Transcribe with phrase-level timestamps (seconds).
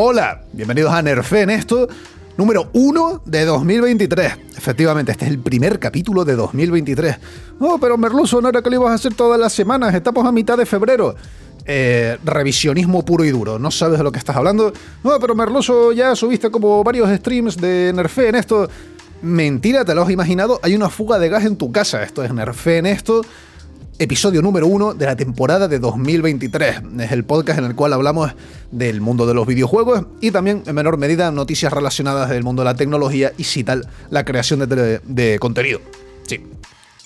[0.00, 1.88] Hola, bienvenidos a Nerfe en esto,
[2.36, 4.32] número 1 de 2023.
[4.56, 7.16] Efectivamente, este es el primer capítulo de 2023.
[7.58, 10.30] Oh, pero Merluzo, no era que lo ibas a hacer todas las semanas, estamos a
[10.30, 11.16] mitad de febrero.
[11.64, 14.72] Eh, revisionismo puro y duro, no sabes de lo que estás hablando.
[15.02, 18.70] No, pero Merluzo, ya subiste como varios streams de Nerfe en esto.
[19.20, 22.04] Mentira, te lo has imaginado, hay una fuga de gas en tu casa.
[22.04, 23.22] Esto es Nerfe en esto
[23.98, 26.82] episodio número uno de la temporada de 2023.
[27.00, 28.32] Es el podcast en el cual hablamos
[28.70, 32.66] del mundo de los videojuegos y también, en menor medida, noticias relacionadas del mundo de
[32.66, 35.80] la tecnología y si tal, la creación de, contenido.
[36.26, 36.40] Sí.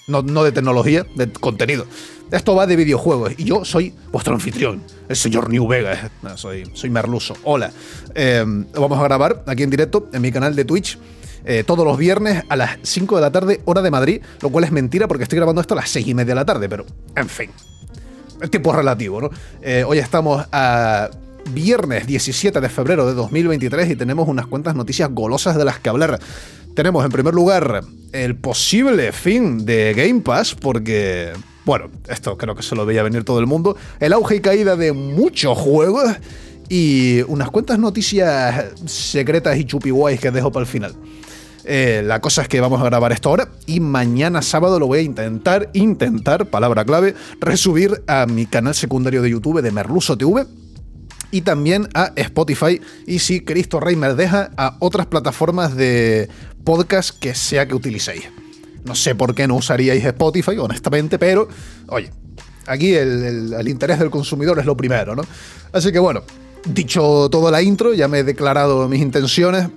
[0.06, 1.86] No, no, de tecnología, de contenido.
[2.30, 6.10] Esto va de videojuegos y yo soy vuestro anfitrión, el señor New Vega.
[6.36, 7.34] soy, soy Merluso.
[7.44, 7.70] Hola.
[8.14, 10.98] Eh, vamos a grabar aquí en directo en mi canal de Twitch
[11.44, 14.64] eh, todos los viernes a las 5 de la tarde, hora de Madrid, lo cual
[14.64, 16.86] es mentira porque estoy grabando esto a las 6 y media de la tarde, pero
[17.16, 17.50] en fin.
[18.40, 19.30] El tiempo es relativo, ¿no?
[19.60, 21.10] Eh, hoy estamos a
[21.50, 25.88] viernes 17 de febrero de 2023 y tenemos unas cuantas noticias golosas de las que
[25.88, 26.18] hablar.
[26.74, 31.32] Tenemos en primer lugar el posible fin de Game Pass porque,
[31.64, 34.76] bueno, esto creo que se lo veía venir todo el mundo, el auge y caída
[34.76, 36.16] de muchos juegos
[36.68, 40.94] y unas cuantas noticias secretas y chupiguays que dejo para el final.
[41.64, 44.98] Eh, la cosa es que vamos a grabar esto ahora y mañana sábado lo voy
[45.00, 50.44] a intentar, intentar, palabra clave, resubir a mi canal secundario de YouTube de Merluso TV
[51.30, 56.28] y también a Spotify y si Cristo Rey me deja a otras plataformas de
[56.64, 58.24] podcast que sea que utilicéis.
[58.84, 61.48] No sé por qué no usaríais Spotify, honestamente, pero
[61.86, 62.10] oye,
[62.66, 65.22] aquí el, el interés del consumidor es lo primero, ¿no?
[65.72, 66.22] Así que bueno,
[66.66, 69.68] dicho todo la intro, ya me he declarado mis intenciones.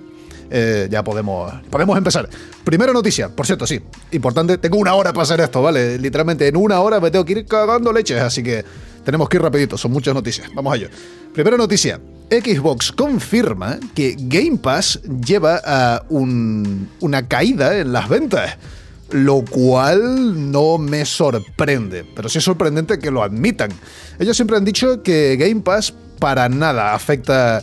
[0.50, 2.28] Eh, ya podemos, podemos empezar.
[2.64, 3.80] Primera noticia, por cierto, sí,
[4.12, 5.98] importante, tengo una hora para hacer esto, ¿vale?
[5.98, 8.64] Literalmente en una hora me tengo que ir cagando leches, así que
[9.04, 10.48] tenemos que ir rapidito, son muchas noticias.
[10.54, 10.88] Vamos a ello.
[11.32, 18.56] Primera noticia, Xbox confirma que Game Pass lleva a una caída en las ventas
[19.10, 23.70] lo cual no me sorprende, pero sí es sorprendente que lo admitan.
[24.18, 27.62] Ellos siempre han dicho que Game Pass para nada afecta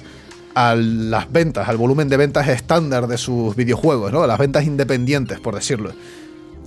[0.56, 4.24] a las ventas, al volumen de ventas estándar de sus videojuegos, ¿no?
[4.24, 5.92] A las ventas independientes, por decirlo.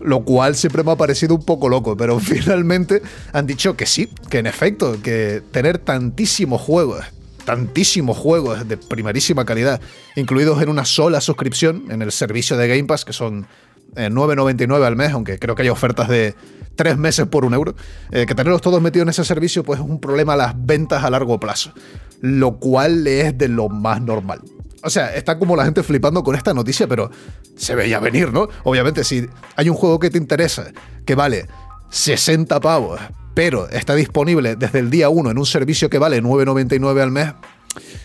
[0.03, 3.03] Lo cual siempre me ha parecido un poco loco, pero finalmente
[3.33, 7.05] han dicho que sí, que en efecto, que tener tantísimos juegos,
[7.45, 9.81] tantísimos juegos de primerísima calidad,
[10.17, 13.47] incluidos en una sola suscripción en el servicio de Game Pass, que son
[13.95, 16.35] 9,99 eh, al mes, aunque creo que hay ofertas de
[16.75, 17.75] 3 meses por un euro,
[18.11, 21.03] eh, que tenerlos todos metidos en ese servicio pues es un problema a las ventas
[21.05, 21.73] a largo plazo,
[22.21, 24.41] lo cual es de lo más normal.
[24.83, 27.11] O sea, está como la gente flipando con esta noticia, pero
[27.57, 28.49] se veía venir, ¿no?
[28.65, 30.71] Obviamente, si hay un juego que te interesa,
[31.05, 31.47] que vale
[31.91, 33.01] 60 pavos,
[33.35, 37.35] pero está disponible desde el día 1 en un servicio que vale 9,99 al mes,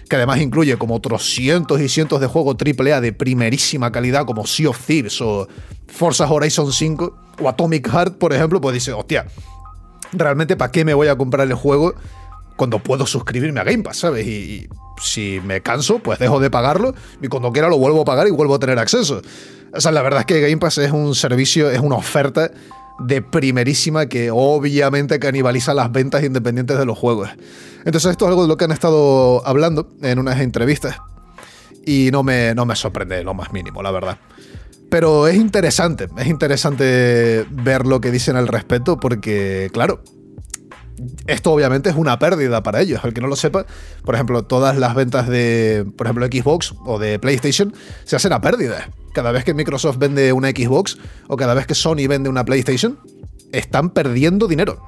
[0.10, 4.46] que además incluye como otros cientos y cientos de juegos AAA de primerísima calidad como
[4.46, 5.48] Sea of Thieves o
[5.88, 9.28] Forza Horizon 5 o Atomic Heart, por ejemplo, pues dice, hostia,
[10.14, 11.94] realmente ¿para qué me voy a comprar el juego
[12.56, 14.28] cuando puedo suscribirme a Game Pass, ¿sabes?
[14.28, 14.68] Y,
[15.02, 18.32] si me canso, pues dejo de pagarlo y cuando quiera lo vuelvo a pagar y
[18.32, 19.22] vuelvo a tener acceso.
[19.74, 22.52] O sea, la verdad es que Game Pass es un servicio, es una oferta
[23.00, 27.30] de primerísima que obviamente canibaliza las ventas independientes de los juegos.
[27.84, 30.98] Entonces esto es algo de lo que han estado hablando en unas entrevistas
[31.86, 34.18] y no me, no me sorprende lo más mínimo, la verdad.
[34.90, 40.04] Pero es interesante, es interesante ver lo que dicen al respecto porque, claro,
[41.28, 43.02] esto obviamente es una pérdida para ellos.
[43.04, 43.66] El que no lo sepa,
[44.04, 47.74] por ejemplo, todas las ventas de, por ejemplo, Xbox o de PlayStation
[48.04, 48.90] se hacen a pérdida.
[49.14, 50.98] Cada vez que Microsoft vende una Xbox
[51.28, 53.00] o cada vez que Sony vende una PlayStation,
[53.52, 54.82] están perdiendo dinero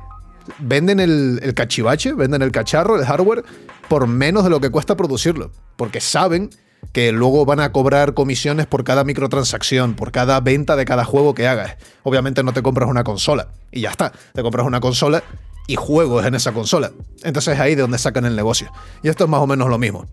[0.60, 3.44] venden el, cachivache, venden el cacharro, el hardware,
[3.88, 5.52] por menos de lo que cuesta producirlo.
[5.76, 6.50] Porque saben
[6.92, 11.34] que luego van a cobrar comisiones por cada microtransacción, por cada venta de cada juego
[11.34, 11.78] que hagas.
[12.04, 14.12] Obviamente no te compras una consola y ya está.
[14.34, 15.24] Te compras una consola
[15.68, 16.92] y juegos en esa consola.
[17.24, 18.72] Entonces es ahí de donde sacan el negocio.
[19.02, 20.06] Y esto es más o menos lo mismo.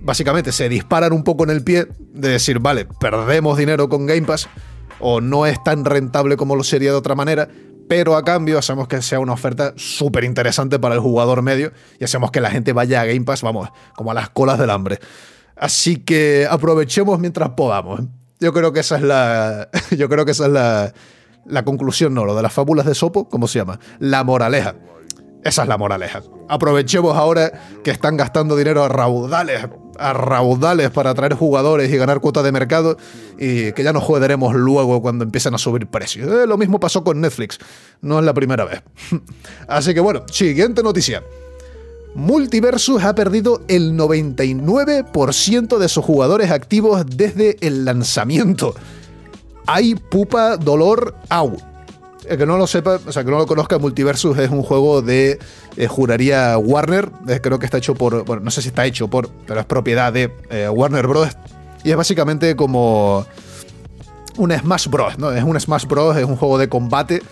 [0.00, 4.22] Básicamente se disparan un poco en el pie de decir, vale, perdemos dinero con Game
[4.22, 4.48] Pass
[4.98, 7.48] o no es tan rentable como lo sería de otra manera,
[7.88, 12.04] pero a cambio hacemos que sea una oferta súper interesante para el jugador medio y
[12.04, 15.00] hacemos que la gente vaya a Game Pass, vamos, como a las colas del hambre.
[15.56, 18.00] Así que aprovechemos mientras podamos.
[18.38, 19.68] Yo creo que esa es la.
[19.90, 20.94] Yo creo que esa es la,
[21.46, 23.78] la conclusión, no, lo de las fábulas de Sopo, ¿cómo se llama?
[23.98, 24.74] La moraleja.
[25.42, 26.22] Esa es la moraleja.
[26.48, 27.50] Aprovechemos ahora
[27.82, 29.66] que están gastando dinero a raudales,
[29.98, 32.98] a raudales para atraer jugadores y ganar cuota de mercado
[33.38, 36.30] y que ya nos joderemos luego cuando empiecen a subir precios.
[36.30, 37.58] Eh, lo mismo pasó con Netflix.
[38.02, 38.82] No es la primera vez.
[39.68, 41.22] Así que bueno, siguiente noticia.
[42.14, 48.74] Multiversus ha perdido el 99% de sus jugadores activos desde el lanzamiento.
[49.66, 51.56] Hay pupa, dolor, au.
[52.26, 55.02] El que no lo sepa, o sea, que no lo conozca, Multiversus es un juego
[55.02, 55.38] de,
[55.76, 59.08] eh, juraría Warner, eh, creo que está hecho por, bueno, no sé si está hecho
[59.08, 61.30] por, pero es propiedad de eh, Warner Bros.
[61.82, 63.24] Y es básicamente como
[64.36, 65.32] un Smash Bros, ¿no?
[65.32, 67.22] Es un Smash Bros, es un juego de combate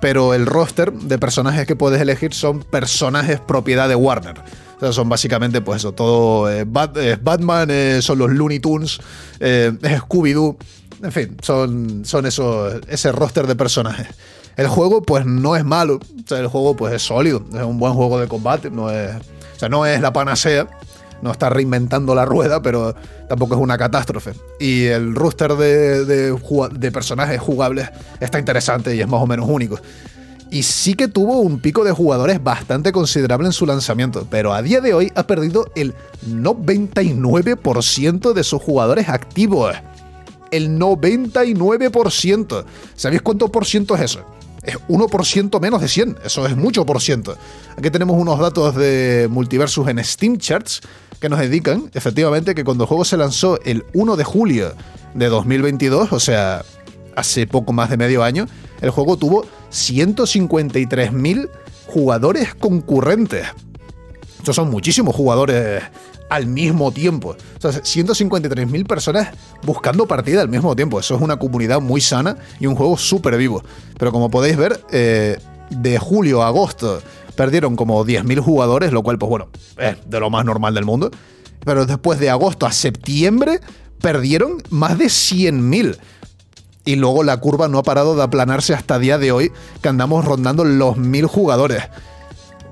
[0.00, 4.34] pero el roster de personajes que puedes elegir son personajes propiedad de Warner.
[4.76, 7.68] O sea, son básicamente, pues eso, todo eh, Batman,
[8.02, 8.98] son los Looney Tunes,
[9.38, 10.56] Scooby-Doo,
[11.02, 14.08] en fin, son, son ese roster de personajes.
[14.56, 15.98] El juego, pues no es malo,
[16.30, 19.68] el juego, pues es sólido, es un buen juego de combate, no es, o sea,
[19.68, 20.68] no es la panacea,
[21.22, 22.94] no está reinventando la rueda, pero
[23.28, 24.34] tampoco es una catástrofe.
[24.60, 27.88] Y el roster de, de, personajes jugables
[28.20, 29.78] está interesante y es más o menos único.
[30.50, 34.60] Y sí que tuvo un pico de jugadores bastante considerable en su lanzamiento, pero a
[34.60, 35.94] día de hoy ha perdido el
[36.28, 39.74] 99% de sus jugadores activos.
[40.52, 42.64] El 99%.
[42.94, 44.24] ¿Sabéis cuánto por ciento es eso?
[44.62, 46.18] es 1% menos de 100.
[46.24, 47.36] Eso es mucho por ciento.
[47.76, 50.80] Aquí tenemos unos datos de Multiversus en Steam Charts
[51.20, 54.72] que nos indican, efectivamente, que cuando el juego se lanzó el 1 de julio
[55.14, 56.64] de 2022, o sea,
[57.14, 58.46] hace poco más de medio año,
[58.80, 61.48] el juego tuvo 153.000
[61.86, 63.46] jugadores concurrentes.
[64.38, 65.82] Estos son muchísimos jugadores
[66.32, 67.36] al mismo tiempo.
[67.58, 69.28] O sea, 153.000 personas
[69.66, 70.98] buscando partida al mismo tiempo.
[70.98, 73.62] Eso es una comunidad muy sana y un juego súper vivo.
[73.98, 75.38] Pero como podéis ver, eh,
[75.68, 77.02] de julio a agosto
[77.36, 81.10] perdieron como 10.000 jugadores, lo cual, pues bueno, es de lo más normal del mundo.
[81.66, 83.60] Pero después de agosto a septiembre
[84.00, 85.98] perdieron más de 100.000.
[86.86, 89.52] Y luego la curva no ha parado de aplanarse hasta día de hoy,
[89.82, 91.82] que andamos rondando los 1.000 jugadores.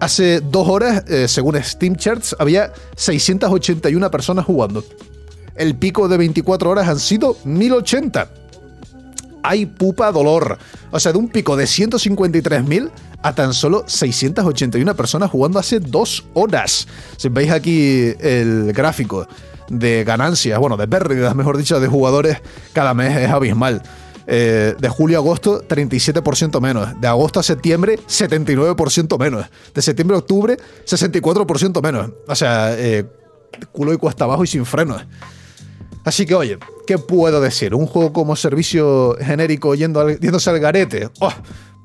[0.00, 4.82] Hace dos horas, eh, según Steam Charts, había 681 personas jugando.
[5.55, 8.31] El pico de 24 horas han sido 1080.
[9.43, 10.58] Hay pupa dolor.
[10.91, 12.91] O sea, de un pico de 153.000
[13.23, 16.88] a tan solo 681 personas jugando hace dos horas.
[17.19, 19.29] Si veis aquí el gráfico
[19.69, 22.38] de ganancias, bueno, de pérdidas, mejor dicho, de jugadores
[22.73, 23.82] cada mes es abismal.
[24.26, 27.00] Eh, de julio a agosto, 37% menos.
[27.00, 29.46] De agosto a septiembre, 79% menos.
[29.75, 30.56] De septiembre a octubre,
[30.87, 32.11] 64% menos.
[32.28, 33.06] O sea, eh,
[33.72, 35.05] culo y cuesta abajo y sin frenos.
[36.05, 37.75] Así que, oye, ¿qué puedo decir?
[37.75, 41.11] Un juego como servicio genérico yendo yéndose al garete.
[41.20, 41.32] Oh,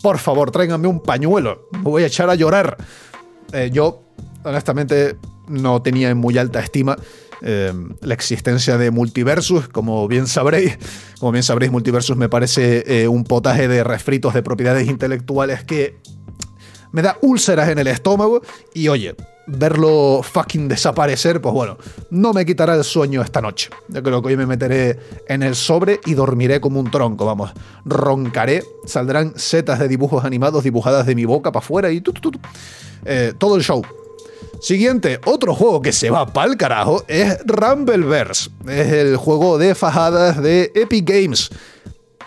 [0.01, 1.67] por favor, tráiganme un pañuelo.
[1.71, 2.77] Me voy a echar a llorar.
[3.51, 4.03] Eh, yo,
[4.43, 5.17] honestamente,
[5.47, 6.97] no tenía en muy alta estima
[7.41, 10.77] Em, la existencia de Multiversus, como bien sabréis.
[11.19, 15.97] Como bien sabréis, Multiversus me parece eh, un potaje de refritos de propiedades intelectuales que
[16.91, 18.41] me da úlceras en el estómago
[18.73, 19.15] y oye,
[19.47, 21.77] verlo fucking desaparecer, pues bueno,
[22.09, 23.69] no me quitará el sueño esta noche.
[23.89, 24.97] Yo creo que hoy me meteré
[25.27, 27.51] en el sobre y dormiré como un tronco, vamos.
[27.83, 32.01] Roncaré, saldrán setas de dibujos animados dibujadas de mi boca para afuera y
[33.05, 33.83] eh, todo el show.
[34.61, 38.49] Siguiente, otro juego que se va pa'l carajo es Rumbleverse.
[38.67, 41.49] Es el juego de fajadas de Epic Games.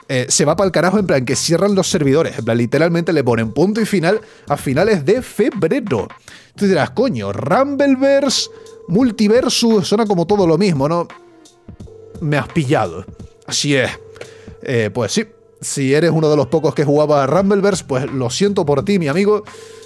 [0.09, 2.39] Eh, se va pa'l carajo en plan que cierran los servidores.
[2.39, 6.09] En plan, literalmente le ponen punto y final a finales de febrero.
[6.55, 8.51] Tú dirás, coño, Rumbleverse,
[8.89, 11.07] Multiversus, suena como todo lo mismo, ¿no?
[12.21, 13.05] Me has pillado.
[13.47, 13.91] Así es.
[14.63, 15.27] Eh, pues sí,
[15.61, 18.99] si eres uno de los pocos que jugaba a Rumbleverse, pues lo siento por ti,
[18.99, 19.45] mi amigo.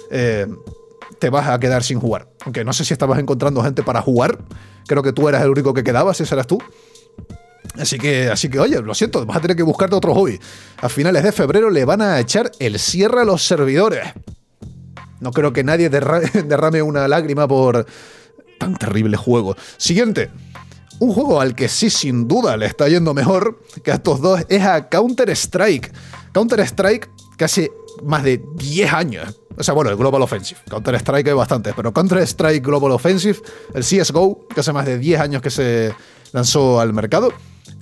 [0.09, 0.47] Eh,
[1.23, 2.27] te vas a quedar sin jugar.
[2.43, 4.39] Aunque no sé si estabas encontrando gente para jugar.
[4.87, 6.61] Creo que tú eras el único que quedabas, ese eras tú.
[7.79, 10.37] Así que, así que, oye, lo siento, vas a tener que buscarte otro hobby.
[10.81, 14.01] A finales de febrero le van a echar el cierre a los servidores.
[15.21, 17.85] No creo que nadie derrame una lágrima por
[18.59, 19.55] tan terrible juego.
[19.77, 20.29] Siguiente.
[20.99, 24.41] Un juego al que sí, sin duda, le está yendo mejor que a estos dos
[24.49, 25.89] es a Counter-Strike.
[26.33, 27.09] Counter-Strike,
[27.43, 27.71] hace
[28.03, 30.61] más de 10 años o sea, bueno, el Global Offensive.
[30.69, 33.39] Counter-Strike hay bastantes, pero Counter-Strike Global Offensive,
[33.73, 35.93] el CSGO, que hace más de 10 años que se
[36.31, 37.33] lanzó al mercado,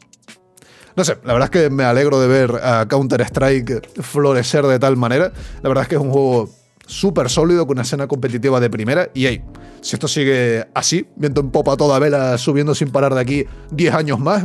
[1.00, 4.98] No sé, la verdad es que me alegro de ver a Counter-Strike florecer de tal
[4.98, 5.32] manera.
[5.62, 6.50] La verdad es que es un juego
[6.86, 9.08] súper sólido, con una escena competitiva de primera.
[9.14, 9.42] Y hey,
[9.80, 13.94] si esto sigue así, viendo en popa toda vela, subiendo sin parar de aquí 10
[13.94, 14.44] años más,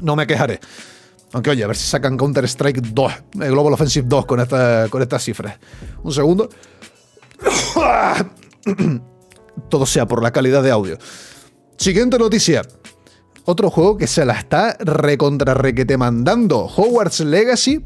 [0.00, 0.60] no me quejaré.
[1.32, 4.86] Aunque oye, a ver si sacan Counter-Strike 2, el eh, Global Offensive 2 con, esta,
[4.88, 5.58] con estas cifras.
[6.04, 6.48] Un segundo.
[9.68, 10.96] Todo sea por la calidad de audio.
[11.76, 12.62] Siguiente noticia.
[13.50, 16.66] Otro juego que se la está recontra requete mandando.
[16.66, 17.82] Hogwarts Legacy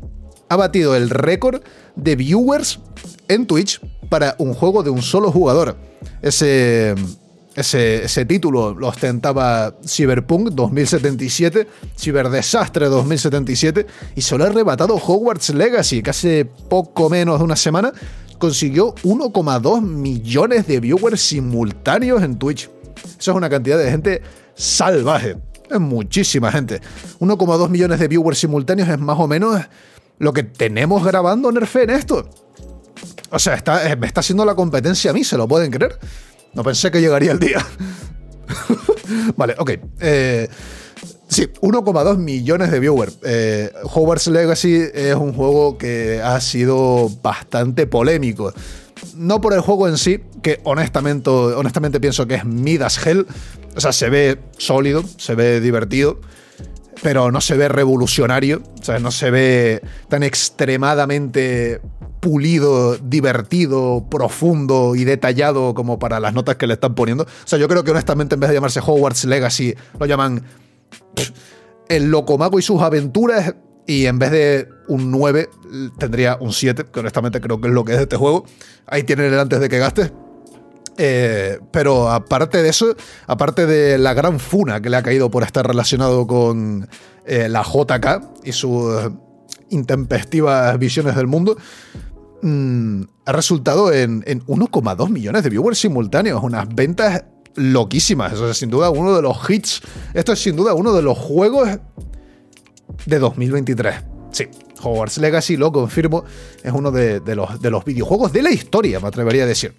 [0.50, 1.62] ha batido el récord
[1.96, 2.80] de viewers
[3.28, 3.80] en Twitch
[4.10, 5.78] para un juego de un solo jugador.
[6.20, 6.94] Ese,
[7.56, 11.66] ese, título lo ostentaba Cyberpunk 2077,
[11.96, 17.90] Cyberdesastre 2077, y solo ha arrebatado Hogwarts Legacy, que hace poco menos de una semana
[18.36, 22.68] consiguió 1,2 millones de viewers simultáneos en Twitch.
[23.18, 24.20] Eso es una cantidad de gente
[24.54, 25.38] salvaje.
[25.70, 26.80] Es muchísima gente.
[27.20, 29.60] 1,2 millones de viewers simultáneos es más o menos
[30.18, 32.28] lo que tenemos grabando Nerfe en esto.
[33.30, 35.98] O sea, está, eh, me está haciendo la competencia a mí, ¿se lo pueden creer?
[36.52, 37.64] No pensé que llegaría el día.
[39.36, 39.70] vale, ok.
[40.00, 40.48] Eh,
[41.28, 43.18] sí, 1,2 millones de viewers.
[43.22, 48.52] Eh, Hogwarts Legacy es un juego que ha sido bastante polémico.
[49.16, 53.26] No por el juego en sí, que honestamente, honestamente pienso que es Midas Hell.
[53.76, 56.20] O sea, se ve sólido, se ve divertido
[57.02, 61.82] pero no se ve revolucionario, o sea, no se ve tan extremadamente
[62.20, 67.24] pulido, divertido, profundo y detallado como para las notas que le están poniendo.
[67.24, 70.44] O sea, yo creo que honestamente en vez de llamarse Hogwarts Legacy, lo llaman
[71.88, 73.54] El Locomago y sus aventuras
[73.86, 75.50] y en vez de un 9
[75.98, 78.44] tendría un 7, que honestamente creo que es lo que es este juego.
[78.86, 80.12] Ahí tienen el antes de que gastes.
[80.96, 82.94] Eh, pero aparte de eso,
[83.26, 86.88] aparte de la gran funa que le ha caído por estar relacionado con
[87.26, 89.10] eh, la JK y sus
[89.70, 91.56] intempestivas visiones del mundo,
[92.42, 97.24] mm, ha resultado en, 1,2 millones de viewers simultáneos, unas ventas
[97.56, 98.32] loquísimas.
[98.32, 99.82] Eso es sin duda uno de los hits.
[100.12, 101.68] Esto es sin duda uno de los juegos
[103.06, 103.94] de 2023.
[104.32, 104.48] Sí,
[104.82, 106.24] Hogwarts Legacy, lo confirmo,
[106.62, 109.74] es uno de, los, de los videojuegos de la historia, me atrevería a decir.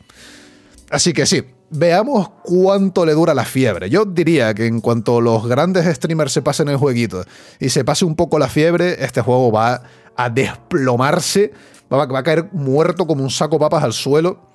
[0.89, 3.89] Así que sí, veamos cuánto le dura la fiebre.
[3.89, 7.24] Yo diría que en cuanto los grandes streamers se pasen el jueguito
[7.60, 9.84] y se pase un poco la fiebre, este juego va
[10.15, 11.51] a desplomarse,
[11.91, 14.55] va, a caer muerto como un saco papas al suelo.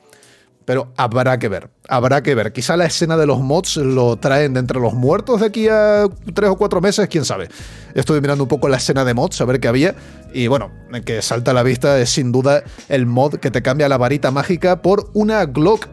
[0.64, 2.52] Pero habrá que ver, habrá que ver.
[2.52, 6.06] Quizá la escena de los mods lo traen de entre los muertos de aquí a
[6.34, 7.48] tres o cuatro meses, quién sabe.
[7.94, 9.94] Estuve mirando un poco la escena de mods, a ver qué había.
[10.32, 10.70] Y bueno,
[11.04, 14.30] que salta a la vista es sin duda el mod que te cambia la varita
[14.30, 15.88] mágica por una Glock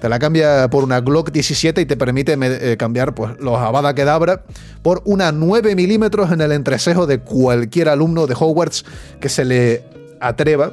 [0.00, 3.94] te la cambia por una Glock 17 y te permite eh, cambiar pues, los Avada
[3.94, 4.44] Kedavra
[4.82, 8.84] por una 9 milímetros en el entrecejo de cualquier alumno de Hogwarts
[9.20, 9.84] que se le
[10.20, 10.72] atreva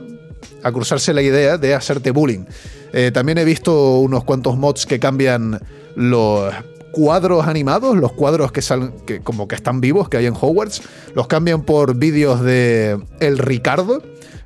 [0.64, 2.46] a cruzarse la idea de hacerte bullying.
[2.94, 5.60] Eh, también he visto unos cuantos mods que cambian
[5.96, 6.54] los
[6.92, 10.84] cuadros animados, los cuadros que salen, que como que están vivos, que hay en Hogwarts,
[11.16, 14.04] los cambian por vídeos de El Ricardo,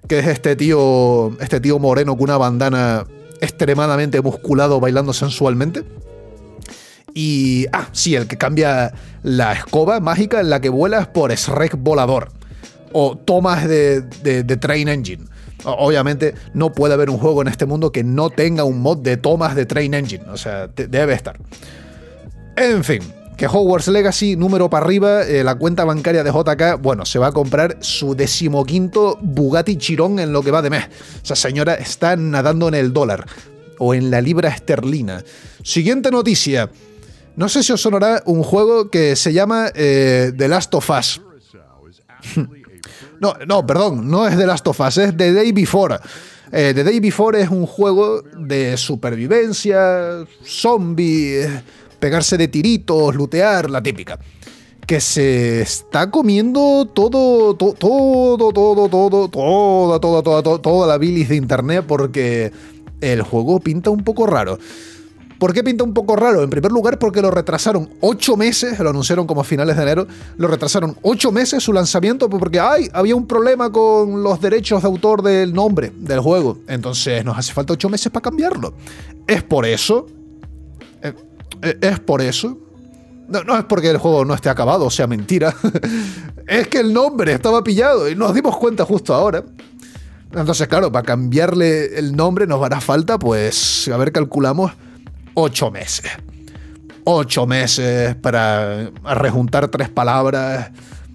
[0.08, 3.06] que es este tío, este tío moreno con una bandana
[3.42, 5.84] extremadamente musculado bailando sensualmente.
[7.14, 7.66] Y.
[7.74, 12.30] Ah, sí, el que cambia la escoba mágica en la que vuelas por Shrek volador.
[12.94, 15.26] O tomas de, de, Train Engine.
[15.64, 19.18] Obviamente no puede haber un juego en este mundo que no tenga un mod de
[19.18, 20.24] tomas de Train Engine.
[20.30, 21.38] O sea, debe estar.
[22.56, 23.02] En fin,
[23.38, 27.28] que Hogwarts Legacy, número para arriba, eh, la cuenta bancaria de JK, bueno, se va
[27.28, 30.86] a comprar su decimoquinto Bugatti Chirón en lo que va de mes.
[31.24, 33.26] Esa señora está nadando en el dólar
[33.78, 35.24] o en la libra esterlina.
[35.64, 36.70] Siguiente noticia.
[37.36, 41.22] No sé si os sonará un juego que se llama eh, The Last of Us.
[43.20, 45.98] no, no, perdón, no es The Last of Us, es The Day Before.
[46.52, 51.46] Eh, The Day Before es un juego de supervivencia, zombie
[52.00, 54.20] pegarse de tiritos, lutear, la típica.
[54.86, 61.30] Que se está comiendo todo, todo, todo, todo, todo, toda, toda, toda, toda la bilis
[61.30, 62.54] de internet porque
[63.02, 64.58] el juego pinta un poco raro.
[65.40, 66.42] ¿Por qué pinta un poco raro?
[66.44, 70.08] En primer lugar, porque lo retrasaron ocho meses, lo anunciaron como a finales de enero,
[70.38, 74.88] lo retrasaron ocho meses su lanzamiento porque ay, había un problema con los derechos de
[74.88, 76.58] autor del nombre del juego.
[76.68, 78.74] Entonces nos hace falta ocho meses para cambiarlo.
[79.28, 80.08] Es por eso
[81.62, 82.58] eh, es por eso.
[83.28, 85.54] No, es porque el juego no esté acabado, o sea, mentira.
[86.48, 89.44] es que el nombre estaba pillado y nos dimos cuenta justo ahora.
[90.34, 94.72] Entonces, claro, para cambiarle el nombre nos hará falta, pues, a ver, calculamos,
[95.40, 96.12] ocho meses.
[97.04, 100.72] ocho meses para rejuntar tres palabras.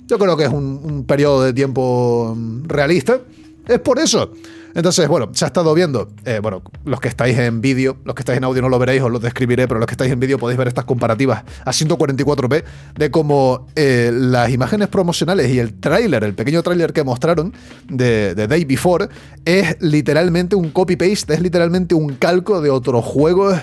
[0.07, 3.19] Yo creo que es un, periodo de tiempo mm, realista.
[3.67, 4.33] Es por eso.
[4.75, 8.23] Entonces, bueno, se ha estado viendo, eh, bueno, los que estáis en vídeo, los que
[8.23, 10.39] estáis en audio no lo veréis, os lo describiré, pero los que estáis en vídeo
[10.39, 12.65] podéis ver estas comparativas a 144p
[12.97, 17.53] de cómo eh, las imágenes promocionales y el tráiler, el pequeño tráiler que mostraron
[17.89, 19.09] de, de, Day Before,
[19.45, 23.59] es literalmente un copy-paste, es literalmente un calco de otros juegos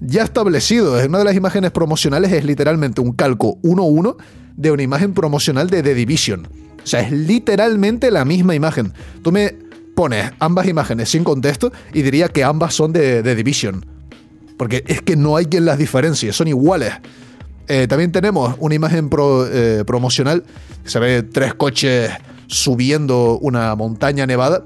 [0.00, 1.04] ya establecidos.
[1.06, 4.16] Una de las imágenes promocionales es literalmente un calco 1-1
[4.56, 6.46] de una imagen promocional de The Division.
[6.82, 8.92] O sea, es literalmente la misma imagen.
[9.22, 9.56] Tú me
[9.94, 13.84] pones ambas imágenes sin contexto y diría que ambas son de, Division.
[14.56, 16.92] Porque es que no hay quien las diferencie, son iguales.
[17.66, 20.44] Eh, también tenemos una imagen eh, promocional,
[20.84, 22.10] se ve tres coches
[22.46, 24.64] subiendo una montaña nevada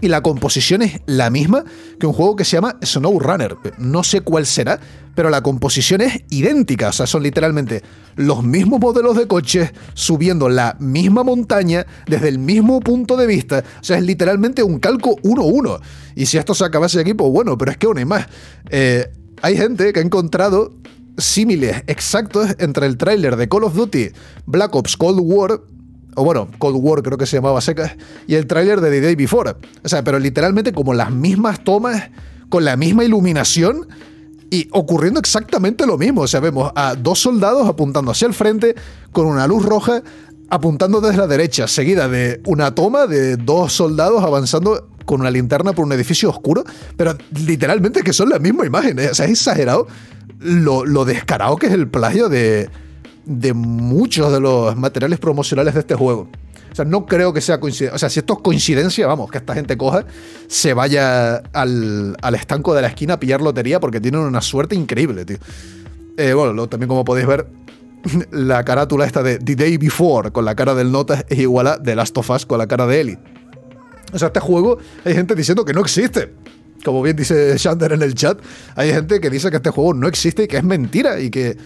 [0.00, 1.64] y la composición es la misma
[1.98, 3.56] que un juego que se llama Snow Runner.
[3.78, 4.78] No sé cuál será,
[5.14, 6.88] pero la composición es idéntica.
[6.88, 7.82] O sea, son literalmente
[8.16, 13.64] los mismos modelos de coches subiendo la misma montaña desde el mismo punto de vista.
[13.80, 15.80] O sea, es literalmente un calco 1-1.
[16.14, 18.26] Y si esto se acabase aquí, pues bueno, pero es que aún hay más.
[18.70, 19.10] Eh,
[19.42, 20.72] hay gente que ha encontrado
[21.16, 24.10] símiles exactos entre el tráiler de Call of Duty
[24.46, 25.60] Black Ops Cold War
[26.18, 27.92] o bueno, Cold War creo que se llamaba secas,
[28.26, 29.54] y el tráiler de The Day Before.
[29.82, 32.10] O sea, pero literalmente como las mismas tomas,
[32.48, 33.86] con la misma iluminación
[34.50, 36.22] y ocurriendo exactamente lo mismo.
[36.22, 38.74] O sea, vemos a dos soldados apuntando hacia el frente
[39.12, 40.02] con una luz roja
[40.50, 45.72] apuntando desde la derecha, seguida de una toma de dos soldados avanzando con una linterna
[45.72, 46.64] por un edificio oscuro,
[46.96, 48.98] pero literalmente que son la misma imagen.
[48.98, 49.08] ¿eh?
[49.10, 49.86] O sea, es exagerado
[50.38, 52.70] lo, lo descarado que es el plagio de
[53.28, 56.28] de muchos de los materiales promocionales de este juego.
[56.72, 57.94] O sea, no creo que sea coincidencia.
[57.94, 60.06] O sea, si esto es coincidencia, vamos, que esta gente coja,
[60.46, 65.24] se vaya al, estanco de la esquina a pillar lotería porque tienen una suerte increíble,
[65.26, 65.36] tío.
[66.16, 67.48] Eh, bueno, también como podéis ver,
[68.30, 71.82] la carátula esta de The Day Before con la cara del Nota es igual a
[71.82, 73.18] The Last of Us con la cara de Ellie.
[74.12, 76.32] O sea, este juego hay gente diciendo que no existe.
[76.82, 78.38] Como bien dice Shander en el chat,
[78.74, 81.56] hay gente que dice que este juego no existe y que es mentira y que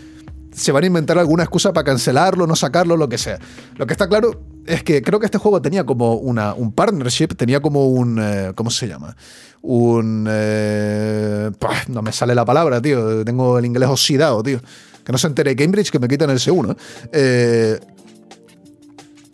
[0.52, 3.38] se van a inventar alguna excusa para cancelarlo, no sacarlo, lo que sea.
[3.76, 7.28] Lo que está claro es que creo que este juego tenía como una, un partnership,
[7.36, 8.18] tenía como un...
[8.20, 9.16] Eh, ¿Cómo se llama?
[9.62, 10.26] Un...
[10.30, 11.50] Eh,
[11.88, 13.24] no me sale la palabra, tío.
[13.24, 14.60] Tengo el inglés oxidado, tío.
[15.04, 16.76] Que no se entere Cambridge que me quitan el C1.
[17.12, 17.80] Eh,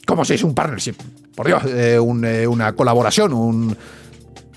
[0.06, 0.94] ¿Cómo se dice un partnership?
[1.34, 1.62] Por Dios,
[2.00, 3.76] una colaboración, un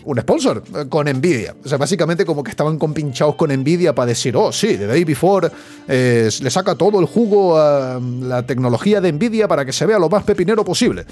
[0.06, 1.56] un sponsor eh, con Nvidia.
[1.64, 5.04] O sea, básicamente como que estaban compinchados con Nvidia para decir, oh, sí, The Day
[5.04, 5.50] Before
[5.88, 9.86] eh, le saca todo el jugo a mm, la tecnología de Nvidia para que se
[9.86, 11.06] vea lo más pepinero posible.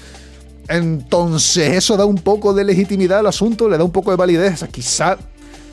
[0.68, 4.54] Entonces, eso da un poco de legitimidad al asunto, le da un poco de validez.
[4.54, 5.18] O sea, quizá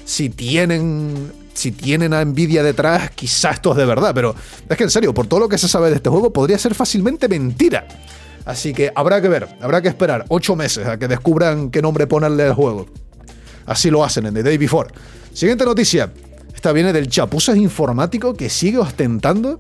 [0.06, 1.46] si tienen.
[1.54, 4.36] Si tienen a Nvidia detrás, quizá esto es de verdad, pero
[4.70, 6.76] es que en serio, por todo lo que se sabe de este juego, podría ser
[6.76, 7.88] fácilmente mentira.
[8.46, 12.06] Así que habrá que ver, habrá que esperar ocho meses a que descubran qué nombre
[12.06, 12.86] ponerle al juego.
[13.68, 14.90] Así lo hacen en The Day Before.
[15.32, 16.12] Siguiente noticia.
[16.56, 19.60] Esta viene del chapuzas informático que sigue ostentando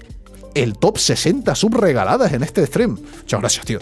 [0.55, 2.97] el top 60 subregaladas en este stream.
[3.21, 3.79] Muchas gracias, tío.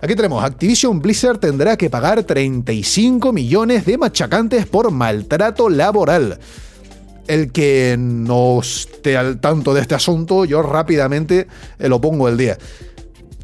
[0.00, 6.38] Aquí tenemos, Activision Blizzard tendrá que pagar 35 millones de machacantes por maltrato laboral.
[7.26, 11.46] El que no esté al tanto de este asunto, yo rápidamente
[11.78, 12.58] eh, lo pongo el día.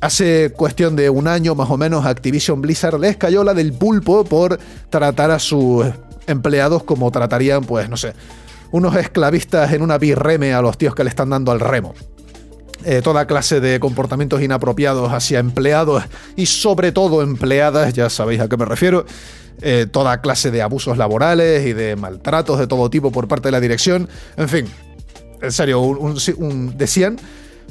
[0.00, 4.24] Hace cuestión de un año más o menos, Activision Blizzard les cayó la del pulpo
[4.24, 4.58] por
[4.90, 5.86] tratar a sus
[6.26, 8.14] empleados como tratarían, pues, no sé,
[8.70, 11.94] unos esclavistas en una birreme a los tíos que le están dando al remo.
[12.84, 16.02] Eh, toda clase de comportamientos inapropiados hacia empleados
[16.34, 19.06] y sobre todo empleadas, ya sabéis a qué me refiero.
[19.60, 23.52] Eh, toda clase de abusos laborales y de maltratos de todo tipo por parte de
[23.52, 24.08] la dirección.
[24.36, 24.66] En fin,
[25.40, 25.96] en serio,
[26.74, 27.18] decían,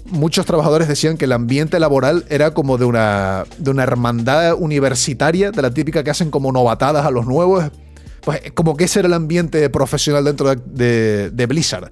[0.05, 5.51] muchos trabajadores decían que el ambiente laboral era como de una, de una hermandad universitaria,
[5.51, 7.65] de la típica que hacen como novatadas a los nuevos
[8.21, 11.89] pues como que ese era el ambiente profesional dentro de, Blizzard.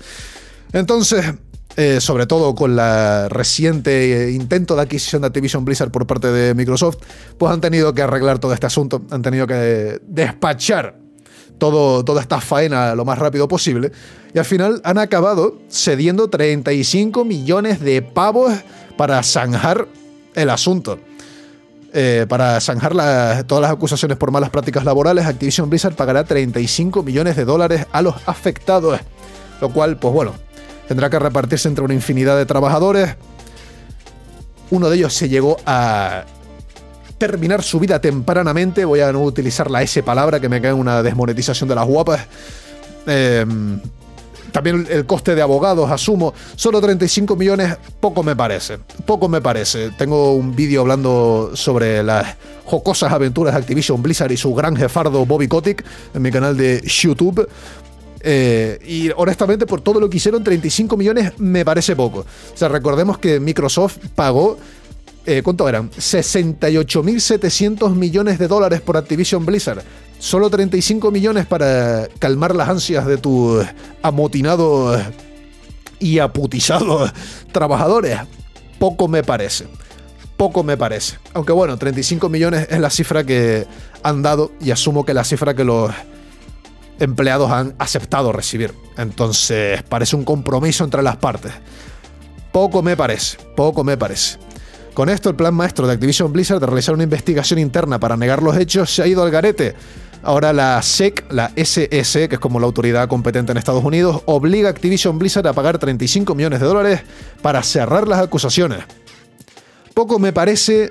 [0.71, 1.25] Entonces,
[1.75, 6.27] eh, sobre todo con la reciente eh, intento de adquisición de Activision Blizzard por parte
[6.27, 6.97] de Microsoft,
[7.37, 10.95] pues han tenido que arreglar todo este asunto, han tenido que despachar
[11.57, 13.91] todo, toda esta faena lo más rápido posible,
[14.33, 18.53] y al final han acabado cediendo 35 millones de pavos
[18.97, 19.87] para zanjar
[20.35, 20.99] el asunto.
[21.91, 22.93] Eh, para zanjar
[23.45, 28.01] todas las acusaciones por malas prácticas laborales, Activision Blizzard pagará 35 millones de dólares a
[28.01, 28.99] los afectados,
[29.59, 30.33] lo cual, pues bueno,
[30.87, 33.15] tendrá que repartirse entre una infinidad de trabajadores.
[34.69, 36.25] Uno de ellos se llegó a
[37.17, 40.77] terminar su vida tempranamente, voy a no utilizar la S palabra que me cae en
[40.77, 42.21] una desmonetización de las guapas.
[43.07, 43.81] Em,
[44.51, 46.33] también el coste de abogados, asumo.
[46.55, 48.79] Solo 35 millones, poco me parece.
[49.05, 49.91] Poco me parece.
[49.91, 52.35] Tengo un vídeo hablando sobre las
[52.65, 55.83] jocosas aventuras de Activision Blizzard y su gran jefardo Bobby Kotick
[56.13, 57.47] en mi canal de YouTube.
[58.21, 62.19] Eh, y honestamente, por todo lo que hicieron, 35 millones me parece poco.
[62.19, 64.57] O sea, recordemos que Microsoft pagó.
[65.29, 65.91] Eh, ¿Cuánto eran?
[65.91, 69.83] 68.700 millones de dólares por Activision Blizzard.
[70.17, 73.63] Solo 35 millones para calmar las ansias de tus
[74.01, 74.99] amotinados
[75.99, 77.13] y aputizados
[77.51, 78.17] trabajadores.
[78.79, 79.67] Poco me parece.
[80.35, 81.19] Poco me parece.
[81.35, 83.67] Aunque bueno, 35 millones es la cifra que
[84.01, 85.91] han dado y asumo que la cifra que los
[86.99, 88.73] empleados han aceptado recibir.
[88.97, 91.51] Entonces, parece un compromiso entre las partes.
[92.51, 94.39] Poco me parece, poco me parece.
[94.99, 98.43] Con esto, el plan maestro de Activision Blizzard de realizar una investigación interna para negar
[98.43, 99.73] los hechos se ha ido al garete.
[100.23, 104.67] Ahora la SEC, la SS, que es como la autoridad competente en Estados Unidos, obliga
[104.67, 107.01] a Activision Blizzard a pagar 35 millones de dólares
[107.41, 108.79] para cerrar las acusaciones.
[109.93, 110.89] Poco me parece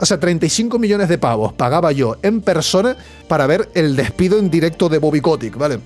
[0.00, 2.96] o sea, 35 millones de pavos pagaba yo en persona
[3.28, 5.78] para ver el despido en directo de Bobby Kotick, ¿vale?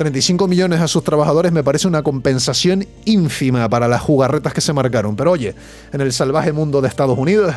[0.00, 4.72] 35 millones a sus trabajadores me parece una compensación ínfima para las jugarretas que se
[4.72, 5.14] marcaron.
[5.14, 5.54] Pero oye,
[5.92, 7.54] en el salvaje mundo de Estados Unidos,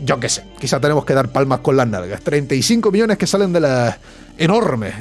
[0.00, 2.22] yo qué sé, quizá tenemos que dar palmas con las nalgas.
[2.22, 3.96] 35 millones que salen de las
[4.36, 4.94] enormes,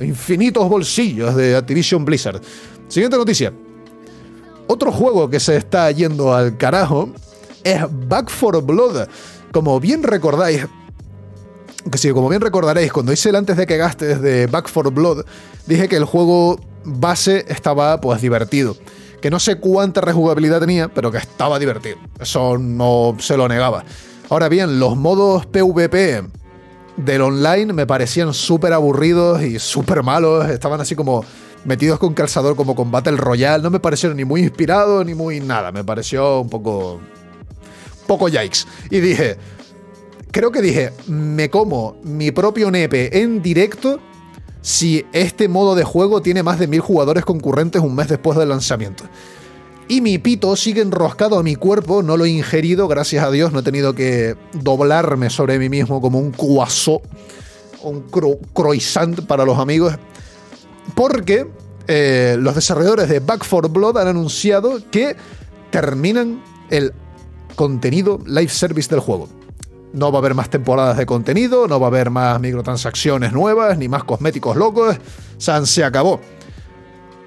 [0.00, 2.40] infinitos bolsillos de Activision Blizzard.
[2.86, 3.52] Siguiente noticia.
[4.68, 7.10] Otro juego que se está yendo al carajo
[7.64, 9.08] es Back for Blood.
[9.50, 10.64] Como bien recordáis,
[11.90, 14.92] que sí, como bien recordaréis, cuando hice el antes de que gastes de Back for
[14.92, 15.24] Blood,
[15.66, 18.76] dije que el juego base estaba pues divertido.
[19.20, 21.96] Que no sé cuánta rejugabilidad tenía, pero que estaba divertido.
[22.18, 23.84] Eso no se lo negaba.
[24.28, 26.24] Ahora bien, los modos PvP
[26.96, 30.48] del online me parecían súper aburridos y súper malos.
[30.48, 31.24] Estaban así como
[31.64, 33.62] metidos con calzador como con Battle Royale.
[33.62, 35.70] No me parecieron ni muy inspirados ni muy nada.
[35.70, 37.00] Me pareció un poco
[38.06, 38.66] poco yikes.
[38.90, 39.36] Y dije,
[40.32, 44.00] creo que dije, me como mi propio nepe en directo
[44.62, 48.48] si este modo de juego tiene más de mil jugadores concurrentes un mes después del
[48.48, 49.04] lanzamiento.
[49.88, 53.52] Y mi pito sigue enroscado a mi cuerpo, no lo he ingerido, gracias a Dios,
[53.52, 57.02] no he tenido que doblarme sobre mí mismo como un cuaso,
[57.82, 58.04] un
[58.54, 59.94] croissant para los amigos,
[60.94, 61.46] porque
[61.88, 65.16] eh, los desarrolladores de Back 4 Blood han anunciado que
[65.70, 66.92] terminan el
[67.56, 69.28] contenido live service del juego.
[69.92, 73.76] No va a haber más temporadas de contenido, no va a haber más microtransacciones nuevas,
[73.76, 74.96] ni más cosméticos locos.
[75.38, 76.20] San se acabó.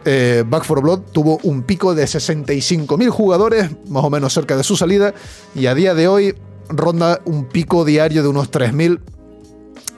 [0.04, 4.64] Eh, Back 4 Blood tuvo un pico de 65.000 jugadores, más o menos cerca de
[4.64, 5.14] su salida,
[5.56, 6.36] y a día de hoy
[6.70, 9.00] ronda un pico diario de unos 3.000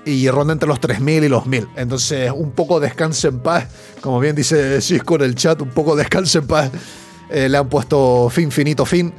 [0.06, 1.68] y ronda entre los 3.000 y los 1.000.
[1.76, 3.68] Entonces, un poco descanse en paz,
[4.00, 6.72] como bien dice Cisco en el chat, un poco descanse en paz.
[7.30, 9.14] Eh, le han puesto fin, finito, fin.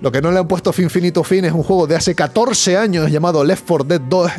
[0.00, 2.76] Lo que no le han puesto fin finito fin es un juego de hace 14
[2.76, 4.30] años llamado Left 4 Dead 2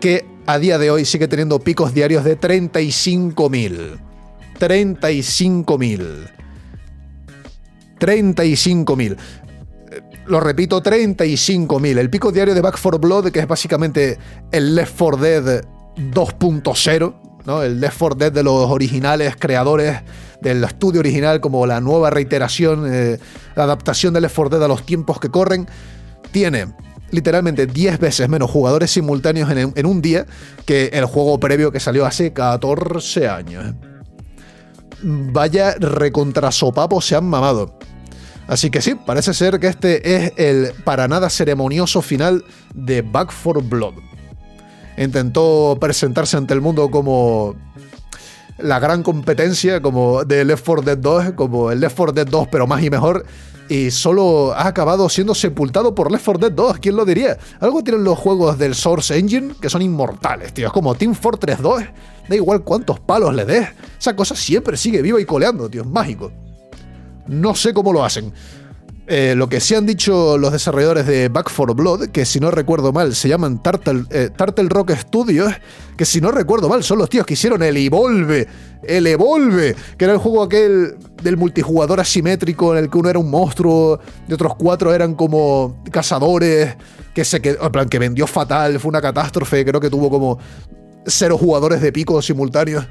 [0.00, 3.98] que a día de hoy sigue teniendo picos diarios de 35.000.
[4.58, 6.30] 35.000.
[7.98, 9.16] 35.000.
[10.26, 11.98] Lo repito, 35.000.
[11.98, 14.18] El pico diario de Back 4 Blood, que es básicamente
[14.50, 15.64] el Left 4 Dead
[15.96, 17.14] 2.0,
[17.44, 17.62] ¿no?
[17.62, 20.00] El Left 4 Dead de los originales creadores
[20.44, 23.18] del estudio original, como la nueva reiteración, eh,
[23.56, 25.66] la adaptación del Left 4 Dead a los tiempos que corren,
[26.30, 26.68] tiene
[27.10, 30.26] literalmente 10 veces menos jugadores simultáneos en, un día
[30.66, 33.74] que el juego previo que salió hace 14 años.
[35.02, 37.78] Vaya recontrasopapo se han mamado.
[38.46, 43.32] Así que sí, parece ser que este es el para nada ceremonioso final de Back
[43.42, 43.94] 4 Blood.
[44.98, 47.54] Intentó presentarse ante el mundo como
[48.58, 52.48] la gran competencia como de Left 4 Dead 2, como el Left 4 Dead 2,
[52.50, 53.24] pero más y mejor.
[53.68, 57.38] Y solo ha acabado siendo sepultado por Left 4 Dead 2, ¿quién lo diría?
[57.60, 60.66] Algo tienen los juegos del Source Engine que son inmortales, tío.
[60.66, 61.82] Es como Team Fortress 2,
[62.28, 63.68] da igual cuántos palos le des.
[63.98, 66.30] Esa cosa siempre sigue viva y coleando, tío, es mágico.
[67.26, 68.32] No sé cómo lo hacen.
[69.06, 72.50] Eh, lo que sí han dicho los desarrolladores de Back 4 Blood, que si no
[72.50, 74.30] recuerdo mal se llaman Turtle, eh,
[74.68, 75.52] Rock Studios,
[75.98, 78.46] que si no recuerdo mal son los tíos que hicieron el Evolve,
[78.82, 83.18] el Evolve, que era el juego aquel del multijugador asimétrico en el que uno era
[83.18, 86.74] un monstruo y otros cuatro eran como cazadores,
[87.12, 90.38] que se quedó, en plan, que vendió fatal, fue una catástrofe, creo que tuvo como
[91.06, 92.86] cero jugadores de pico simultáneos.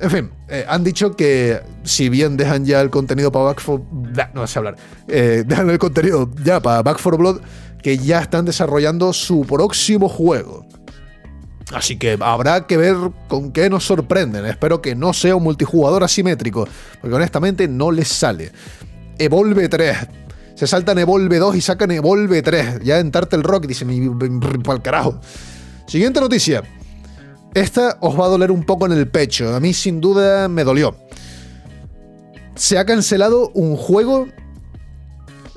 [0.00, 4.30] En fin, eh, han dicho que si bien dejan ya el contenido para Back 4
[4.32, 4.76] no sé hablar,
[5.08, 7.40] eh, dejan el contenido ya para Back 4 Blood,
[7.82, 10.66] que ya están desarrollando su próximo juego.
[11.72, 12.96] Así que habrá que ver
[13.28, 14.46] con qué nos sorprenden.
[14.46, 16.66] Espero que no sea un multijugador asimétrico,
[17.00, 18.50] porque honestamente no les sale.
[19.18, 19.96] Evolve 3.
[20.54, 22.80] Se saltan Evolve 2 y sacan Evolve 3.
[22.82, 23.86] Ya en Turtle Rock dice,
[24.64, 25.20] pa'l carajo.
[25.86, 26.62] Siguiente noticia.
[27.54, 29.54] Esta os va a doler un poco en el pecho.
[29.54, 30.96] A mí sin duda me dolió.
[32.54, 34.28] Se ha cancelado un juego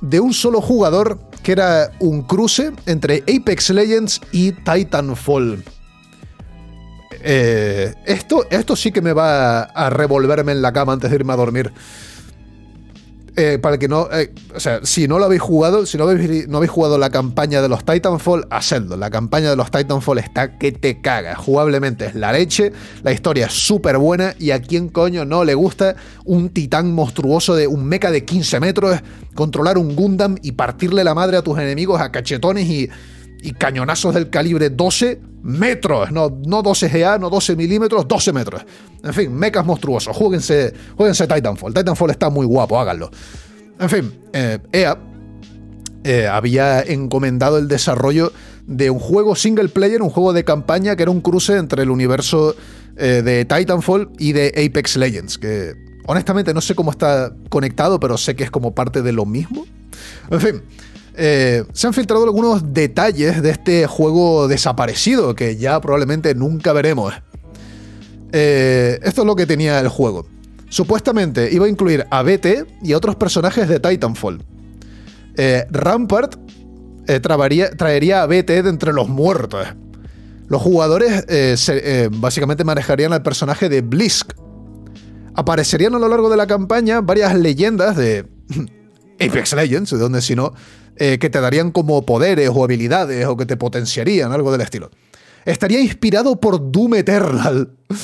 [0.01, 5.63] de un solo jugador que era un cruce entre Apex Legends y Titanfall.
[7.25, 11.33] Eh, esto, esto sí que me va a revolverme en la cama antes de irme
[11.33, 11.71] a dormir.
[13.35, 14.09] Eh, para que no.
[14.11, 17.09] Eh, o sea, si no lo habéis jugado, si no habéis, no habéis jugado la
[17.09, 18.95] campaña de los Titanfall, hacedlo.
[18.95, 21.35] La campaña de los Titanfall está que te caga.
[21.35, 22.71] Jugablemente es la leche.
[23.01, 24.35] La historia es súper buena.
[24.37, 28.59] Y a quién coño no le gusta un titán monstruoso de un mecha de 15
[28.59, 28.99] metros,
[29.33, 32.89] controlar un Gundam y partirle la madre a tus enemigos a cachetones y
[33.43, 38.65] y cañonazos del calibre 12 metros, no, no 12 GA, no 12 milímetros, 12 metros.
[39.03, 40.15] En fin, mechas monstruosos.
[40.15, 41.73] Júguense, júguense Titanfall.
[41.73, 43.11] Titanfall está muy guapo, háganlo.
[43.79, 44.95] En fin, EA eh, e
[46.05, 48.31] eh, había encomendado el desarrollo
[48.65, 51.89] de un juego single player, un juego de campaña que era un cruce entre el
[51.89, 52.55] universo
[52.95, 55.73] eh, de Titanfall y de Apex Legends, que
[56.05, 59.65] honestamente no sé cómo está conectado, pero sé que es como parte de lo mismo.
[60.29, 60.61] En fin,
[61.15, 67.13] eh, se han filtrado algunos detalles de este juego desaparecido que ya probablemente nunca veremos.
[68.31, 70.25] Eh, esto es lo que tenía el juego.
[70.69, 74.43] Supuestamente iba a incluir a BT y otros personajes de Titanfall.
[75.37, 76.35] Eh, Rampart
[77.21, 79.67] traería, a BT de entre los muertos.
[80.47, 81.25] Los jugadores
[82.11, 84.33] básicamente manejarían al personaje de Blisk.
[85.35, 88.25] Aparecerían a lo largo de la campaña varias leyendas de
[89.29, 90.53] Apex Legends, de donde si no,
[90.95, 94.91] eh, que te darían como poderes o habilidades o que te potenciarían, algo del estilo.
[95.45, 97.69] Estaría inspirado por Doom Eternal.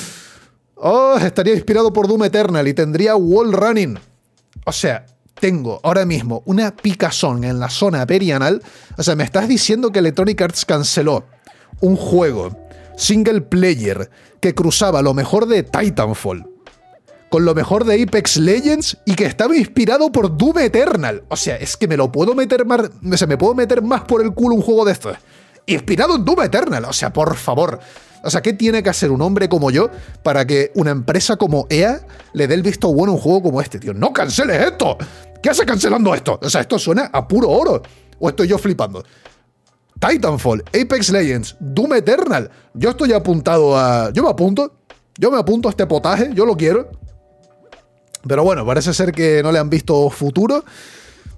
[0.82, 3.98] Oh, estaría inspirado por Doom Eternal y tendría wall running.
[4.64, 5.04] O sea,
[5.38, 8.62] tengo ahora mismo una picazón en la zona perianal.
[8.96, 11.26] O sea, me estás diciendo que Electronic Arts canceló
[11.80, 12.56] un juego
[12.96, 14.08] single player
[14.40, 16.49] que cruzaba lo mejor de Titanfall
[17.30, 21.22] con lo mejor de Apex Legends y que estaba inspirado por Doom Eternal.
[21.28, 22.90] O sea, es que me lo puedo meter más.
[23.10, 25.16] O sea, me puedo meter más por el culo un juego de estos.
[25.66, 26.84] Inspirado en Doom Eternal.
[26.84, 27.78] O sea, por favor.
[28.22, 29.90] O sea, ¿qué tiene que hacer un hombre como yo
[30.22, 32.00] para que una empresa como EA
[32.32, 33.94] le dé el visto bueno a un juego como este, tío?
[33.94, 34.98] ¡No canceles esto!
[35.40, 36.38] ¿Qué hace cancelando esto?
[36.42, 37.80] O sea, esto suena a puro oro.
[38.18, 39.04] ¿O estoy yo flipando?
[39.98, 42.50] Titanfall, Apex Legends, Doom Eternal.
[42.74, 44.10] Yo estoy apuntado a.
[44.12, 44.74] Yo me apunto.
[45.16, 46.30] Yo me apunto a este potaje.
[46.34, 46.90] Yo lo quiero.
[48.26, 50.64] Pero bueno, parece ser que no le han visto futuro.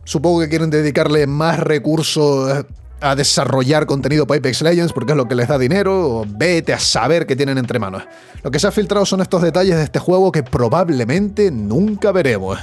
[0.05, 2.65] Supongo que quieren dedicarle más recursos
[3.01, 6.73] a desarrollar contenido para Apex Legends porque es lo que les da dinero, o vete
[6.73, 8.05] a saber qué tienen entre manos.
[8.43, 12.59] Lo que se ha filtrado son estos detalles de este juego que probablemente nunca veremos.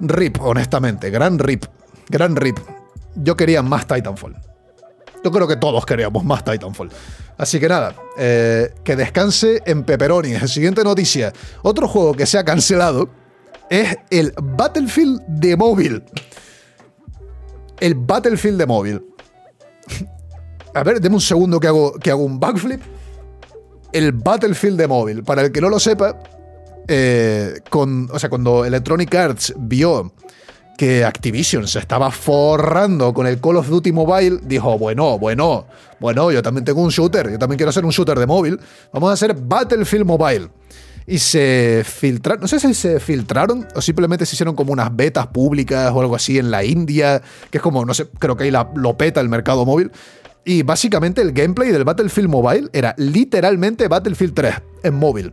[0.00, 1.64] RIP, honestamente, gran RIP,
[2.08, 2.58] gran RIP.
[3.14, 4.36] Yo quería más Titanfall.
[5.26, 6.88] Yo creo que todos queríamos más Titanfall.
[7.36, 10.36] Así que nada, eh, que descanse en Pepperoni.
[10.46, 11.32] Siguiente noticia.
[11.62, 13.08] Otro juego que se ha cancelado
[13.68, 16.04] es el Battlefield de móvil.
[17.80, 19.04] El Battlefield de móvil.
[20.74, 22.80] A ver, deme un segundo que hago, que hago un backflip.
[23.92, 25.24] El Battlefield de móvil.
[25.24, 26.22] Para el que no lo sepa,
[26.86, 30.12] eh, con, o sea, cuando Electronic Arts vio
[30.76, 35.66] que Activision se estaba forrando con el Call of Duty Mobile, dijo, bueno, bueno,
[35.98, 38.60] bueno, yo también tengo un shooter, yo también quiero hacer un shooter de móvil,
[38.92, 40.48] vamos a hacer Battlefield Mobile.
[41.08, 45.28] Y se filtraron, no sé si se filtraron o simplemente se hicieron como unas betas
[45.28, 48.50] públicas o algo así en la India, que es como, no sé, creo que ahí
[48.50, 49.92] la, lo peta el mercado móvil.
[50.44, 55.32] Y básicamente el gameplay del Battlefield Mobile era literalmente Battlefield 3 en móvil.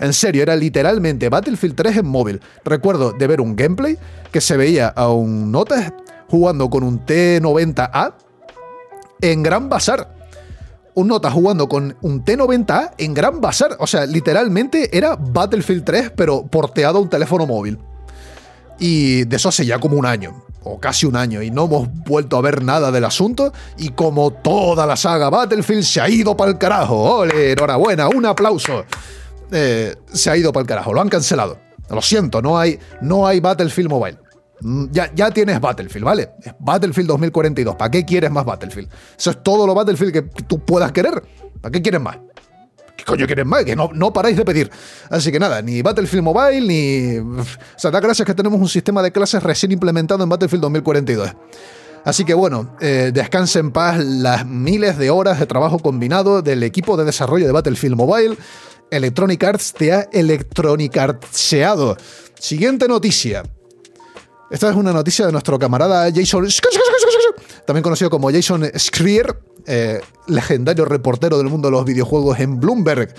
[0.00, 2.40] En serio, era literalmente Battlefield 3 en móvil.
[2.64, 3.98] Recuerdo de ver un gameplay
[4.30, 5.92] que se veía a un Notas
[6.28, 8.14] jugando con un T90A
[9.20, 10.14] en Gran Bazar.
[10.94, 13.76] Un Nota jugando con un T90A en Gran Bazar.
[13.78, 17.78] O sea, literalmente era Battlefield 3, pero porteado a un teléfono móvil.
[18.80, 21.88] Y de eso hace ya como un año, o casi un año, y no hemos
[22.04, 23.52] vuelto a ver nada del asunto.
[23.76, 27.18] Y como toda la saga Battlefield se ha ido para el carajo.
[27.18, 27.52] ¡Ole!
[27.52, 28.84] Enhorabuena, un aplauso.
[29.50, 31.58] Eh, se ha ido para el carajo, lo han cancelado.
[31.90, 34.18] Lo siento, no hay, no hay Battlefield Mobile.
[34.60, 36.30] Mm, ya, ya tienes Battlefield, ¿vale?
[36.58, 37.76] Battlefield 2042.
[37.76, 38.88] ¿Para qué quieres más Battlefield?
[39.16, 41.22] Eso es todo lo Battlefield que tú puedas querer.
[41.60, 42.18] ¿Para qué quieres más?
[42.96, 43.64] ¿Qué coño quieres más?
[43.64, 44.70] Que no, no paráis de pedir.
[45.08, 47.18] Así que nada, ni Battlefield Mobile, ni...
[47.18, 47.44] O
[47.76, 51.32] sea, da gracias que tenemos un sistema de clases recién implementado en Battlefield 2042.
[52.04, 56.62] Así que bueno, eh, descanse en paz las miles de horas de trabajo combinado del
[56.62, 58.36] equipo de desarrollo de Battlefield Mobile.
[58.90, 61.96] Electronic Arts te ha Electronic Artseado.
[62.38, 63.42] Siguiente noticia.
[64.50, 66.46] Esta es una noticia de nuestro camarada Jason,
[67.66, 73.12] también conocido como Jason Schreier, eh, legendario reportero del mundo de los videojuegos en Bloomberg,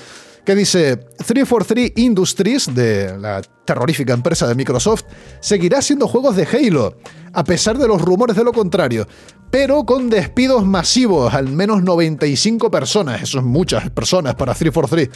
[0.44, 5.04] que dice 343 Industries, de la terrorífica empresa de Microsoft,
[5.40, 6.98] seguirá haciendo juegos de Halo,
[7.34, 9.08] a pesar de los rumores de lo contrario,
[9.52, 15.10] pero con despidos masivos, al menos 95 personas, eso es muchas personas para 343.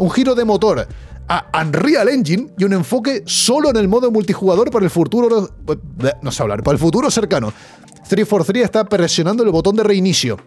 [0.00, 0.88] Un giro de motor
[1.28, 5.50] a Unreal Engine y un enfoque solo en el modo multijugador para el futuro.
[6.22, 7.52] No sé hablar, para el futuro cercano.
[8.08, 10.38] 343 está presionando el botón de reinicio.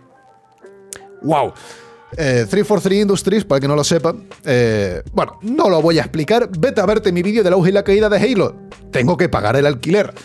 [1.22, 1.54] ¡Wow!
[2.16, 6.50] 343 eh, Industries, para que no lo sepa, eh, bueno, no lo voy a explicar.
[6.58, 8.56] Vete a verte mi vídeo del auge y la caída de Halo.
[8.92, 10.16] Tengo que pagar el alquiler.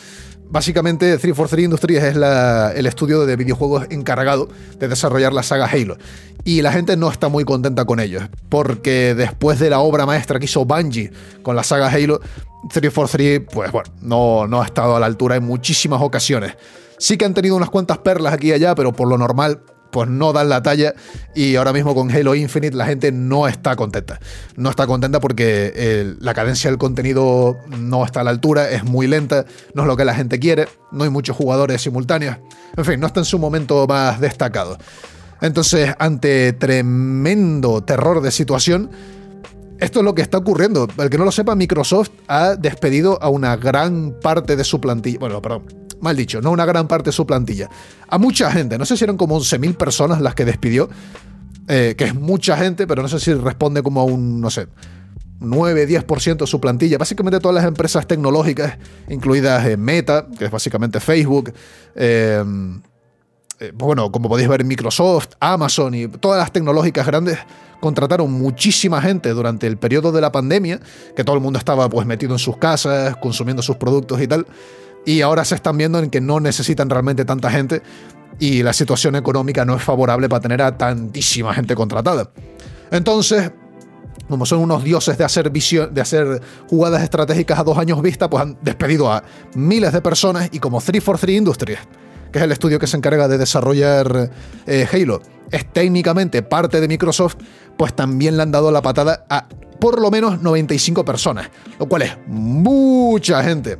[0.50, 5.98] Básicamente, 343 Industries es el estudio de videojuegos encargado de desarrollar la saga Halo.
[6.44, 10.38] Y la gente no está muy contenta con ellos, porque después de la obra maestra
[10.38, 11.10] que hizo Bungie
[11.42, 12.20] con la saga Halo,
[12.70, 16.56] 343, pues bueno, no, no ha estado a la altura en muchísimas ocasiones.
[16.98, 20.08] Sí que han tenido unas cuantas perlas aquí y allá, pero por lo normal pues
[20.08, 20.94] no dan la talla
[21.34, 24.20] y ahora mismo con Halo Infinite la gente no está contenta.
[24.56, 28.84] No está contenta porque eh, la cadencia del contenido no está a la altura, es
[28.84, 32.36] muy lenta, no es lo que la gente quiere, no hay muchos jugadores simultáneos,
[32.76, 34.78] en fin, no está en su momento más destacado.
[35.40, 38.90] Entonces, ante tremendo terror de situación,
[39.78, 40.88] esto es lo que está ocurriendo.
[40.98, 45.20] El que no lo sepa, Microsoft ha despedido a una gran parte de su plantilla.
[45.20, 45.66] Bueno, perdón,
[46.00, 47.68] mal dicho, no una gran parte de su plantilla.
[48.08, 50.88] A mucha gente, no sé si eran como 11.000 personas las que despidió,
[51.68, 54.68] eh, que es mucha gente, pero no sé si responde como a un, no sé,
[55.40, 56.98] 9-10% de su plantilla.
[56.98, 61.52] Básicamente todas las empresas tecnológicas, incluidas eh, Meta, que es básicamente Facebook,
[61.94, 62.42] eh,
[63.74, 67.38] bueno, como podéis ver, Microsoft, Amazon y todas las tecnológicas grandes
[67.80, 70.80] contrataron muchísima gente durante el periodo de la pandemia,
[71.16, 74.46] que todo el mundo estaba pues metido en sus casas, consumiendo sus productos y tal
[75.08, 77.80] y ahora se están viendo en que no necesitan realmente tanta gente
[78.38, 82.30] y la situación económica no es favorable para tener a tantísima gente contratada.
[82.90, 83.50] Entonces,
[84.28, 88.28] como son unos dioses de hacer, visión, de hacer jugadas estratégicas a dos años vista,
[88.28, 91.78] pues han despedido a miles de personas y como 343 Industries,
[92.30, 94.30] que es el estudio que se encarga de desarrollar
[94.66, 97.36] eh, Halo, es técnicamente parte de Microsoft,
[97.78, 99.48] pues también le han dado la patada a
[99.80, 103.78] por lo menos 95 personas, lo cual es mucha gente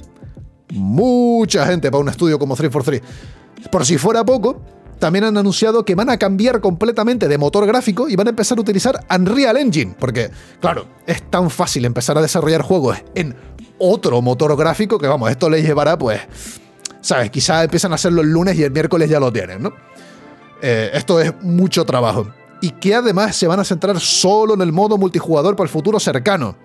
[0.71, 3.71] mucha gente para un estudio como 343.
[3.71, 4.61] Por si fuera poco,
[4.99, 8.59] también han anunciado que van a cambiar completamente de motor gráfico y van a empezar
[8.59, 13.37] a utilizar Unreal Engine, porque, claro, es tan fácil empezar a desarrollar juegos en
[13.79, 16.21] otro motor gráfico que, vamos, esto les llevará, pues,
[17.01, 17.31] ¿sabes?
[17.31, 19.73] Quizás empiezan a hacerlo el lunes y el miércoles ya lo tienen, ¿no?
[20.61, 22.29] Eh, esto es mucho trabajo.
[22.61, 26.01] Y que además se van a centrar solo en el modo multijugador para el futuro
[26.01, 26.57] cercano.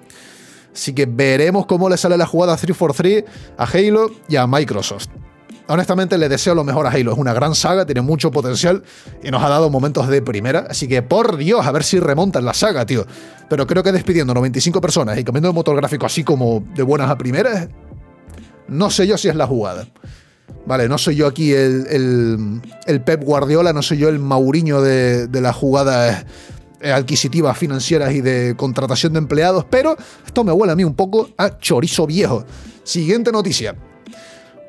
[0.73, 3.25] Así que veremos cómo le sale la jugada 343
[3.57, 5.07] a Halo y a Microsoft.
[5.67, 7.13] Honestamente le deseo lo mejor a Halo.
[7.13, 8.83] Es una gran saga, tiene mucho potencial
[9.23, 10.67] y nos ha dado momentos de primera.
[10.69, 13.05] Así que por Dios, a ver si remontan la saga, tío.
[13.49, 17.09] Pero creo que despidiendo 95 personas y cambiando de motor gráfico así como de buenas
[17.09, 17.69] a primeras,
[18.67, 19.87] no sé yo si es la jugada.
[20.65, 25.27] Vale, no soy yo aquí el, el, Pep Guardiola, no soy yo el Mauriño de,
[25.27, 26.25] de la jugada eh,
[26.83, 31.29] adquisitivas financieras y de contratación de empleados, pero esto me huele a mí un poco
[31.37, 32.45] a chorizo viejo.
[32.83, 33.75] Siguiente noticia.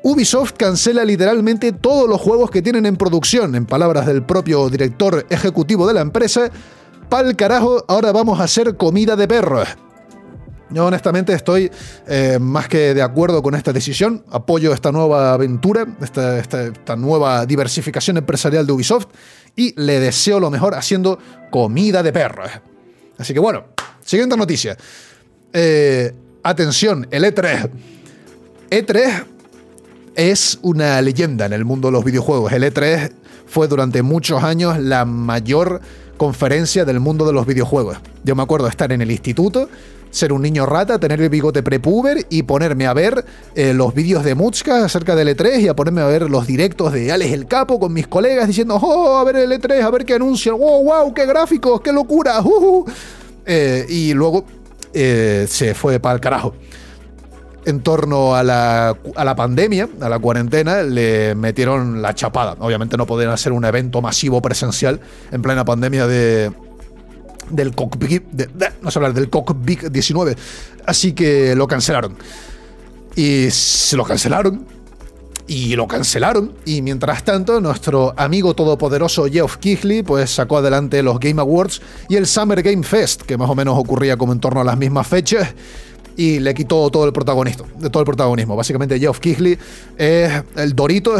[0.03, 5.25] Ubisoft cancela literalmente todos los juegos que tienen en producción, en palabras del propio director
[5.29, 6.51] ejecutivo de la empresa.
[7.09, 9.67] Pal carajo, ahora vamos a hacer comida de perros.
[10.69, 11.71] Yo honestamente estoy
[12.07, 17.45] eh, más que de acuerdo con esta decisión, apoyo esta nueva aventura, esta, esta, nueva
[17.45, 19.07] diversificación empresarial de Ubisoft
[19.55, 21.19] y le deseo lo mejor haciendo
[21.51, 22.49] comida de perros.
[23.17, 23.65] Así que bueno,
[24.03, 24.75] siguiente noticia.
[25.53, 27.69] Eh, atención, el E3.
[28.71, 29.25] E3
[30.15, 32.51] es una leyenda en el mundo de los videojuegos.
[32.53, 33.11] El E3
[33.45, 35.81] fue durante muchos años la mayor
[36.17, 37.97] conferencia del mundo de los videojuegos.
[38.23, 39.69] Yo me acuerdo estar en el instituto
[40.15, 44.23] ser un niño rata, tener el bigote prepuber y ponerme a ver eh, los vídeos
[44.23, 47.47] de Mutzka acerca del E3 y a ponerme a ver los directos de Alex el
[47.47, 50.83] Capo con mis colegas diciendo, oh, a ver el E3, a ver qué anuncian, wow,
[50.85, 52.41] wow, qué gráficos, qué locura,
[53.45, 54.45] eh, y luego
[54.93, 56.53] eh, se fue para el carajo.
[57.65, 62.55] En torno a la, a la pandemia, a la cuarentena, le metieron la chapada.
[62.59, 66.51] Obviamente no podían hacer un evento masivo presencial en plena pandemia de,
[67.49, 68.23] del Cockpit,
[68.81, 70.35] no hablar, del Cockpit 19.
[70.85, 72.15] Así que lo cancelaron.
[73.15, 74.65] Y se lo cancelaron.
[75.47, 76.53] y lo cancelaron.
[76.65, 82.15] Y mientras tanto, nuestro amigo todopoderoso Geoff Keighley pues sacó adelante los Game Awards y
[82.15, 85.07] el Summer Game Fest, que más o menos ocurría como en torno a las mismas
[85.07, 85.53] fechas.
[86.17, 87.65] Y le quitó todo el protagonismo.
[87.91, 88.55] Todo el protagonismo.
[88.55, 89.57] Básicamente, Geoff Keighley
[89.97, 91.15] es el Dorito.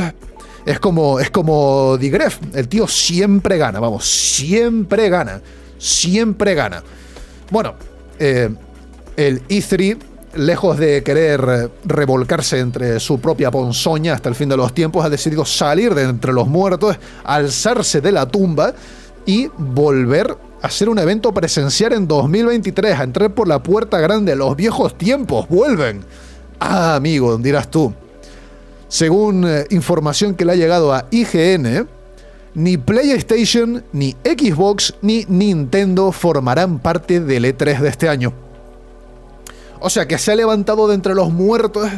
[0.66, 2.40] Es como, es como Digref.
[2.54, 5.42] El tío siempre gana, vamos, siempre gana.
[5.86, 6.82] Siempre gana.
[7.52, 7.76] Bueno,
[8.18, 8.50] eh,
[9.16, 10.00] el E3
[10.34, 15.10] lejos de querer revolcarse entre su propia ponzoña hasta el fin de los tiempos, ha
[15.10, 18.74] decidido salir de entre los muertos, alzarse de la tumba
[19.28, 24.36] y volver a hacer un evento presencial en 2023, a entrar por la puerta grande.
[24.36, 26.04] Los viejos tiempos vuelven.
[26.60, 27.94] Ah, amigo, dirás tú.
[28.88, 31.88] Según eh, información que le ha llegado a IGN,
[32.56, 38.34] ni PlayStation, ni Xbox, ni Nintendo formarán parte del E3 de este año.
[39.82, 41.90] O sea, que se ha levantado de entre los muertos,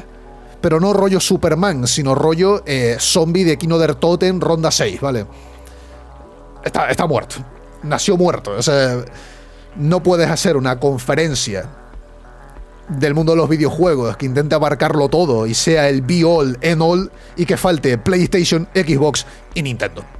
[0.60, 5.28] pero no rollo Superman, sino rollo eh, zombie de Kino Totem, ronda 6, ¿vale?
[6.64, 7.36] Está, está muerto.
[7.84, 8.52] Nació muerto.
[8.52, 9.06] O sea,
[9.76, 11.70] no puedes hacer una conferencia
[12.90, 16.82] del mundo de los videojuegos que intente abarcarlo todo y sea el be all, en
[16.82, 20.17] all y que falte PlayStation, Xbox y Nintendo.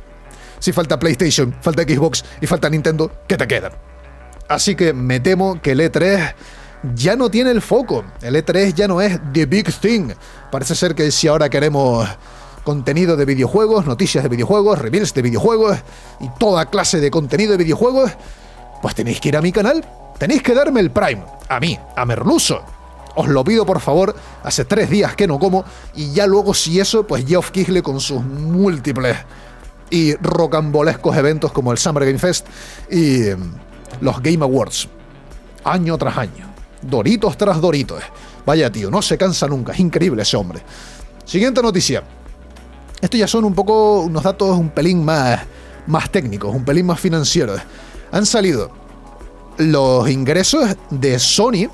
[0.60, 3.74] Si falta PlayStation, falta Xbox y falta Nintendo, ¿qué te quedan?
[4.48, 6.34] Así que me temo que el E3
[6.96, 8.04] ya no tiene el foco.
[8.22, 10.12] El E3 ya no es The Big Thing.
[10.52, 12.08] Parece ser que si ahora queremos
[12.64, 15.78] contenido de videojuegos, noticias de videojuegos, reveals de videojuegos
[16.20, 18.12] y toda clase de contenido de videojuegos,
[18.82, 19.86] pues tenéis que ir a mi canal.
[20.18, 21.24] Tenéis que darme el Prime.
[21.48, 22.62] A mí, a Merluso.
[23.16, 26.80] Os lo pido por favor, hace tres días que no como y ya luego si
[26.80, 29.18] eso, pues Geoff Keighley con sus múltiples
[29.90, 32.48] y rocambolescos eventos como el Summer Game Fest
[32.90, 33.54] y em,
[34.02, 34.88] los Game Awards,
[35.64, 36.48] año tras año.
[36.82, 38.04] Doritos tras Doritos.
[38.46, 39.74] Vaya tío, no se cansa nunca.
[39.74, 40.62] Es increíble ese hombre.
[41.26, 42.04] Siguiente noticia.
[43.02, 45.42] Estos ya son un poco unos datos un pelín más,
[45.86, 47.62] más técnicos, un pelín más financieros.
[48.12, 48.72] Han salido
[49.58, 51.70] los ingresos de Sony,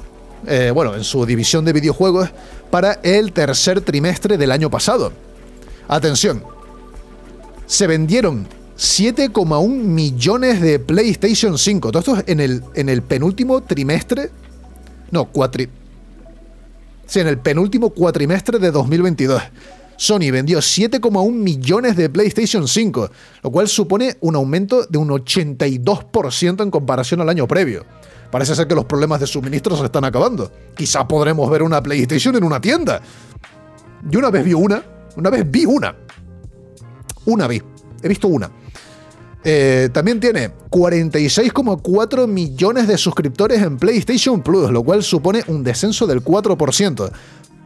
[0.47, 2.30] eh, bueno, en su división de videojuegos,
[2.72, 5.14] para el tercer trimestre del año pasado.
[5.88, 6.43] Atención,
[7.66, 8.47] se vendieron
[8.78, 11.91] 7,1 millones de PlayStation 5.
[11.91, 14.30] Todo esto en el, en el penúltimo trimestre
[15.14, 15.70] no, cuatri...
[17.05, 19.43] Sí, en el penúltimo cuatrimestre de 2022.
[19.95, 23.11] Sony vendió 7,1 millones de PlayStation 5,
[23.43, 27.86] lo cual supone un aumento de un 82% en comparación al año previo.
[28.32, 30.51] Parece ser que los problemas de suministro se están acabando.
[30.76, 32.99] Quizá podremos ver una PlayStation en una tienda.
[34.09, 34.84] Yo una vez vi una,
[35.16, 35.95] una vez vi una.
[37.26, 37.61] Una vi.
[38.01, 38.49] He visto una.
[39.45, 46.07] Eh, también tiene 46,4 millones de suscriptores en PlayStation Plus, lo cual supone un descenso
[46.07, 47.11] del 4%.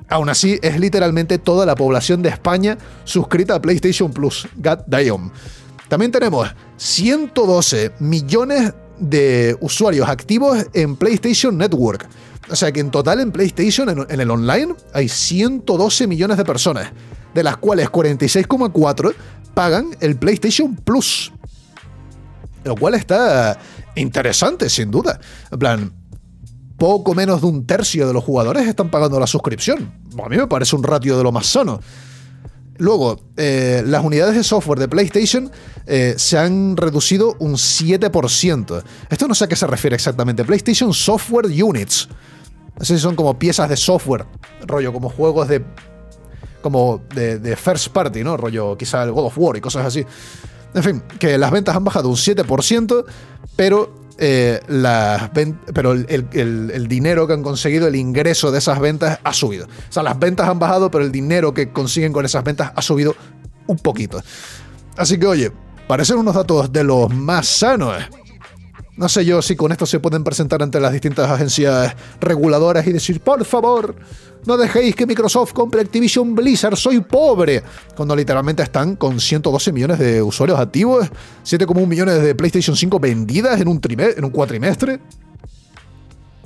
[0.09, 4.47] Aún así, es literalmente toda la población de España suscrita a PlayStation Plus.
[4.55, 5.31] God damn.
[5.89, 12.07] También tenemos 112 millones de usuarios activos en PlayStation Network.
[12.49, 16.45] O sea que en total en PlayStation, en, en el online, hay 112 millones de
[16.45, 16.91] personas,
[17.33, 19.13] de las cuales 46,4
[19.53, 21.31] pagan el PlayStation Plus
[22.67, 23.57] lo cual está
[23.95, 25.19] interesante, sin duda.
[25.51, 25.93] En plan,
[26.77, 29.91] poco menos de un tercio de los jugadores están pagando la suscripción.
[30.23, 31.79] A mí me parece un ratio de lo más sano.
[32.79, 35.49] Luego, eh, las unidades de software de PlayStation
[35.87, 38.83] eh, se han reducido un 7%.
[39.09, 40.45] Esto no sé a qué se refiere exactamente.
[40.45, 42.07] PlayStation Software Units.
[42.79, 44.25] Así son como piezas de software.
[44.67, 45.65] Rollo, como juegos de.
[46.67, 48.35] Como de, first party, ¿no?
[48.35, 50.05] Rollo, quizá el God of War y cosas así.
[50.73, 53.05] En fin, que las ventas han bajado un 7%,
[53.55, 54.59] pero, eh,
[55.73, 59.65] pero el, dinero que han conseguido, el ingreso de esas ventas ha subido.
[59.65, 62.81] O sea, las ventas han bajado, pero el dinero que consiguen con esas ventas ha
[62.81, 63.15] subido
[63.67, 64.21] un poquito.
[64.97, 65.51] Así que, oye,
[65.87, 67.95] parecen unos datos de los más sanos.
[68.97, 72.91] No sé yo si con esto se pueden presentar ante las distintas agencias reguladoras y
[72.91, 73.95] decir, por favor,
[74.47, 77.61] no dejéis que Microsoft compre Activision Blizzard, soy pobre.
[77.95, 81.07] Cuando literalmente están con 112 millones de usuarios activos,
[81.45, 84.99] 7,1 millones de PlayStation 5 vendidas en un, en un cuatrimestre.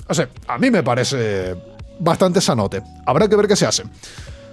[0.10, 1.56] O sea, a mí me parece
[2.00, 2.82] bastante sanote.
[3.06, 3.84] Habrá que ver qué se hace.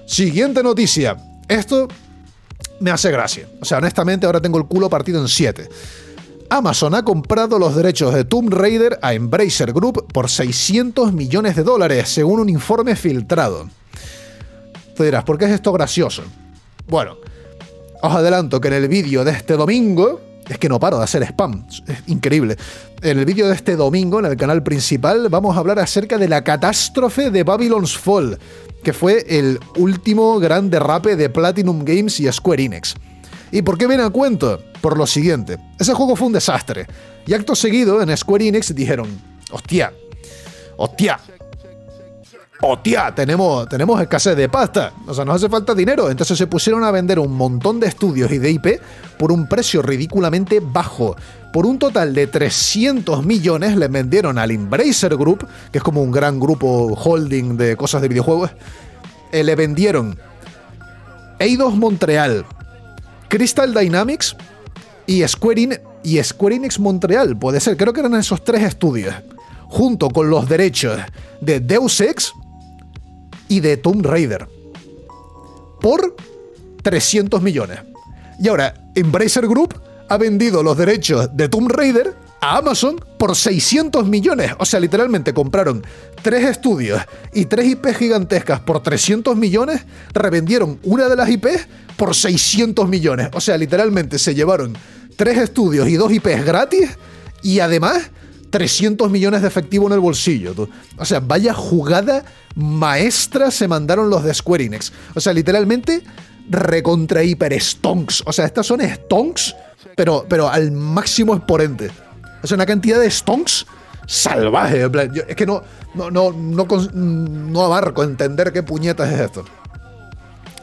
[0.06, 1.16] Siguiente noticia.
[1.48, 1.88] Esto
[2.78, 3.48] me hace gracia.
[3.60, 5.68] O sea, honestamente ahora tengo el culo partido en 7.
[6.50, 11.62] Amazon ha comprado los derechos de Tomb Raider a Embracer Group por 600 millones de
[11.62, 13.68] dólares, según un informe filtrado.
[14.96, 16.22] Te dirás, ¿por qué es esto gracioso?
[16.86, 17.16] Bueno,
[18.02, 21.22] os adelanto que en el vídeo de este domingo Es que no paro de hacer
[21.24, 21.66] spam.
[21.86, 22.56] Es increíble.
[23.02, 26.26] En el vídeo de este domingo, en el canal principal, vamos a hablar acerca de
[26.26, 28.38] la catástrofe de Babylon's Fall,
[28.82, 32.94] que fue el último gran derrape de Platinum Games y Square Enix.
[33.50, 34.60] ¿Y por qué viene a cuento?
[34.80, 35.58] Por lo siguiente.
[35.78, 36.86] Ese juego fue un desastre.
[37.26, 39.08] Y acto seguido, en Square Enix dijeron,
[39.50, 39.92] hostia,
[40.76, 41.18] hostia,
[42.60, 46.10] hostia, tenemos, tenemos escasez de pasta, o sea, nos hace falta dinero.
[46.10, 48.66] Entonces se pusieron a vender un montón de estudios y de IP
[49.18, 51.16] por un precio ridículamente bajo.
[51.52, 56.10] Por un total de 300 millones le vendieron al Embracer Group, que es como un
[56.10, 58.50] gran grupo holding de cosas de videojuegos,
[59.32, 60.18] eh, le vendieron
[61.38, 62.44] Eidos Montreal,
[63.28, 64.36] Crystal Dynamics
[65.06, 69.14] y Square, y Enix Montreal, puede ser, creo que eran esos tres estudios,
[69.66, 70.98] junto con los derechos
[71.40, 72.32] de Deus Ex,
[73.48, 74.46] y de Tomb Raider.
[75.80, 76.16] Por
[76.82, 77.80] 300 millones.
[78.38, 84.06] Y ahora, Embracer Group ha vendido los derechos de Tomb Raider a Amazon por 600
[84.06, 84.52] millones.
[84.58, 85.84] O sea, literalmente compraron
[86.22, 87.02] tres estudios
[87.32, 91.66] y tres IPs gigantescas por 300 millones, revendieron una de las IPs
[91.98, 93.28] por 600 millones.
[93.34, 94.76] O sea, literalmente se llevaron
[95.16, 96.96] tres estudios y dos IPs gratis
[97.42, 98.10] y además
[98.50, 100.54] 300 millones de efectivo en el bolsillo.
[100.96, 102.24] O sea, vaya jugada
[102.54, 104.92] maestra se mandaron los de Square Enix.
[105.14, 106.02] O sea, literalmente
[106.48, 108.22] recontra hiper stonks.
[108.24, 109.54] O sea, estas son stonks,
[109.94, 111.90] pero, pero al máximo exponente.
[112.42, 113.66] O sea, una cantidad de stonks
[114.06, 114.88] salvaje.
[115.28, 115.62] es que no,
[115.94, 119.44] no, no, no, abarco entender qué puñetas es esto.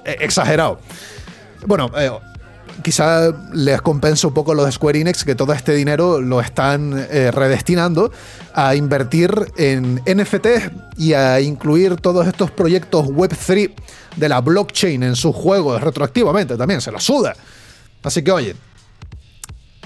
[0.04, 0.80] E, exagerado.
[1.66, 2.12] Bueno, eh,
[2.84, 7.32] quizá les compensa un poco los Square Enix que todo este dinero lo están eh,
[7.32, 8.12] redestinando
[8.54, 10.48] a invertir en NFT
[10.98, 13.72] y a incluir todos estos proyectos Web3
[14.16, 17.36] de la blockchain en sus juegos retroactivamente también, se lo suda.
[18.04, 18.56] Así que oye,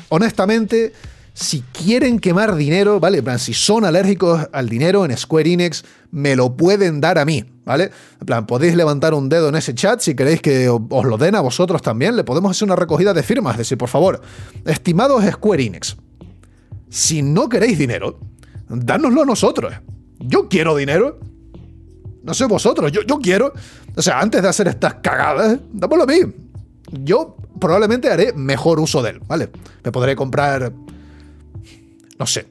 [0.10, 0.94] honestamente,
[1.34, 3.24] si quieren quemar dinero, ¿vale?
[3.40, 7.92] si son alérgicos al dinero en Square Enix, me lo pueden dar a mí, ¿vale?
[8.20, 11.36] En plan, podéis levantar un dedo en ese chat si queréis que os lo den
[11.36, 12.16] a vosotros también.
[12.16, 14.22] Le podemos hacer una recogida de firmas, decir, por favor,
[14.66, 15.96] estimados Square Enix,
[16.90, 18.20] si no queréis dinero,
[18.68, 19.72] dánoslo a nosotros.
[20.18, 21.20] Yo quiero dinero.
[22.24, 23.54] No sé vosotros, yo, yo quiero.
[23.96, 26.20] O sea, antes de hacer estas cagadas, dámoslo a mí.
[27.04, 29.50] Yo probablemente haré mejor uso de él, ¿vale?
[29.84, 30.74] Me podré comprar
[32.18, 32.48] no sé,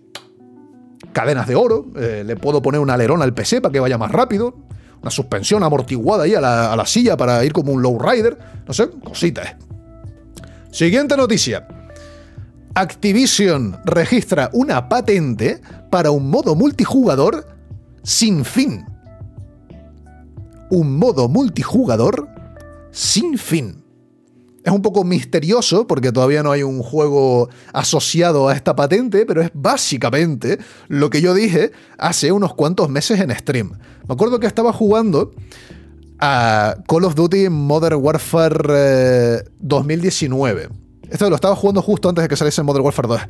[1.12, 4.10] cadenas de oro, eh, le puedo poner un alerón al PC para que vaya más
[4.10, 4.54] rápido,
[5.02, 9.56] una suspensión amortiguada ahí a la, silla para ir como un lowrider, no sé, cositas.
[10.70, 11.66] Siguiente noticia.
[12.74, 17.48] Activision registra una patente para un modo multijugador
[18.02, 18.86] sin fin.
[20.70, 22.28] Un modo multijugador
[22.90, 23.87] sin fin.
[24.68, 29.40] Es un poco misterioso porque todavía no hay un juego asociado a esta patente, pero
[29.40, 30.58] es básicamente
[30.88, 33.70] lo que yo dije hace unos cuantos meses en stream.
[34.06, 35.32] Me acuerdo que estaba jugando
[36.18, 40.68] a Call of Duty Modern Warfare 2019 eh,
[41.10, 43.20] esto lo estaba jugando justo antes de que saliese Modern Warfare 2.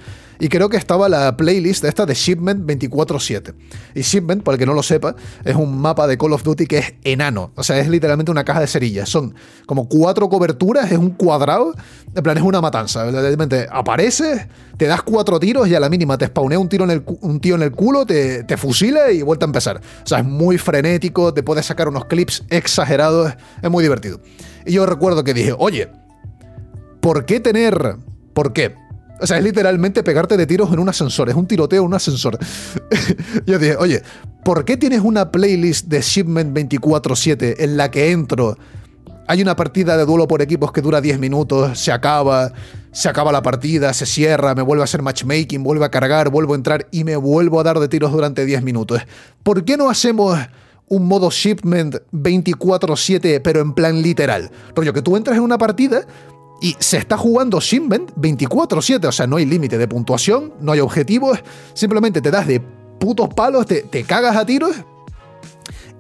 [0.41, 3.55] Y creo que estaba la playlist esta de Shipment 24-7.
[3.95, 5.14] Y Shipment, para el que no lo sepa,
[5.45, 7.53] es un mapa de Call of Duty que es enano.
[7.55, 9.09] O sea, es literalmente una caja de cerillas.
[9.09, 9.35] Son
[9.66, 11.74] como cuatro coberturas, es un cuadrado.
[12.14, 13.07] En plan, es una matanza.
[13.07, 16.91] Literalmente apareces, te das cuatro tiros y a la mínima te spawnea un, tiro en
[16.91, 19.81] el, un tío en el culo, te, te fusila y vuelta a empezar.
[20.05, 23.35] O sea, es muy frenético, te puedes sacar unos clips exagerados.
[23.62, 24.20] Es muy divertido.
[24.66, 25.89] Y yo recuerdo que dije, oye,
[27.09, 27.96] ¿Por qué tener?
[28.34, 28.74] ¿Por qué?
[29.18, 31.94] O sea, es literalmente pegarte de tiros en un ascensor, es un tiroteo en un
[31.94, 32.38] ascensor.
[33.46, 34.02] Yo dije, oye,
[34.44, 38.59] ¿por qué tienes una playlist de Shipment 24-7 en la que entro?
[39.26, 42.52] Hay una partida de duelo por equipos que dura 10 minutos, se acaba,
[42.92, 46.52] se acaba la partida, se cierra, me vuelve a hacer matchmaking, vuelve a cargar, vuelvo
[46.52, 49.00] a entrar y me vuelvo a dar de tiros durante 10 minutos.
[49.42, 50.38] ¿Por qué no hacemos
[50.88, 54.50] un modo shipment 24/7 pero en plan literal?
[54.76, 56.06] Rollo, que tú entras en una partida
[56.61, 60.80] y se está jugando Shinbend 24-7, o sea, no hay límite de puntuación, no hay
[60.80, 61.38] objetivos,
[61.74, 62.61] simplemente te das de
[62.98, 64.74] putos palos, te, cagas a tiros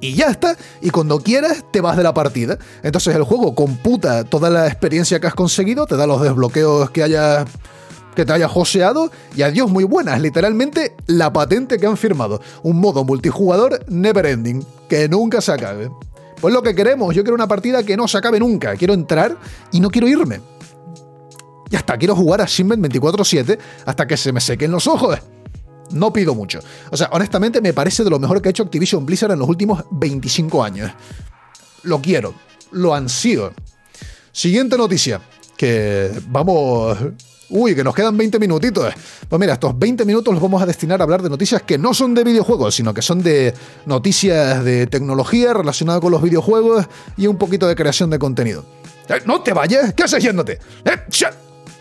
[0.00, 0.56] y ya está.
[0.80, 2.58] Y cuando quieras, te vas de la partida.
[2.82, 7.02] Entonces el juego computa toda la experiencia que has conseguido, te da los desbloqueos que
[7.02, 7.46] hayas
[8.14, 12.80] que te haya joseado y adiós muy buenas, literalmente la patente que han firmado, un
[12.80, 15.88] modo multijugador never ending, que nunca se acabe.
[16.40, 19.36] Pues lo que queremos, yo quiero una partida que no se acabe nunca, quiero entrar
[19.72, 20.40] y no quiero irme.
[21.70, 25.18] Ya está, quiero jugar a Shinben 24-7 hasta que se me sequen los ojos.
[25.90, 26.60] No pido mucho.
[26.90, 29.48] O sea, honestamente me parece de lo mejor que ha hecho Activision Blizzard en los
[29.48, 30.92] últimos 25 años.
[31.82, 32.34] Lo quiero,
[32.72, 33.52] lo ansío.
[34.32, 35.20] Siguiente noticia.
[35.56, 36.96] que vamos...
[37.50, 38.92] Uy, que nos quedan 20 minutitos.
[39.28, 41.94] Pues mira, estos 20 minutos los vamos a destinar a hablar de noticias que no
[41.94, 43.54] son de videojuegos, sino que son de
[43.86, 46.86] noticias de tecnología relacionadas con los videojuegos
[47.16, 48.64] y un poquito de creación de contenido.
[49.08, 50.58] Eh, no te vayas, ¿qué haces yéndote?
[50.84, 50.98] Eh,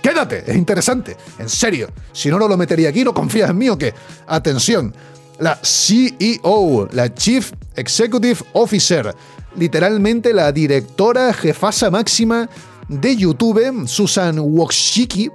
[0.01, 1.89] quédate, es interesante, en serio.
[2.13, 3.93] Si no, no lo metería aquí, ¿no confías en mí o qué?
[4.25, 4.95] Atención,
[5.39, 9.13] la CEO, la Chief Executive Officer,
[9.57, 12.49] literalmente la directora jefasa máxima
[12.87, 15.29] de YouTube, Susan Wojcicki,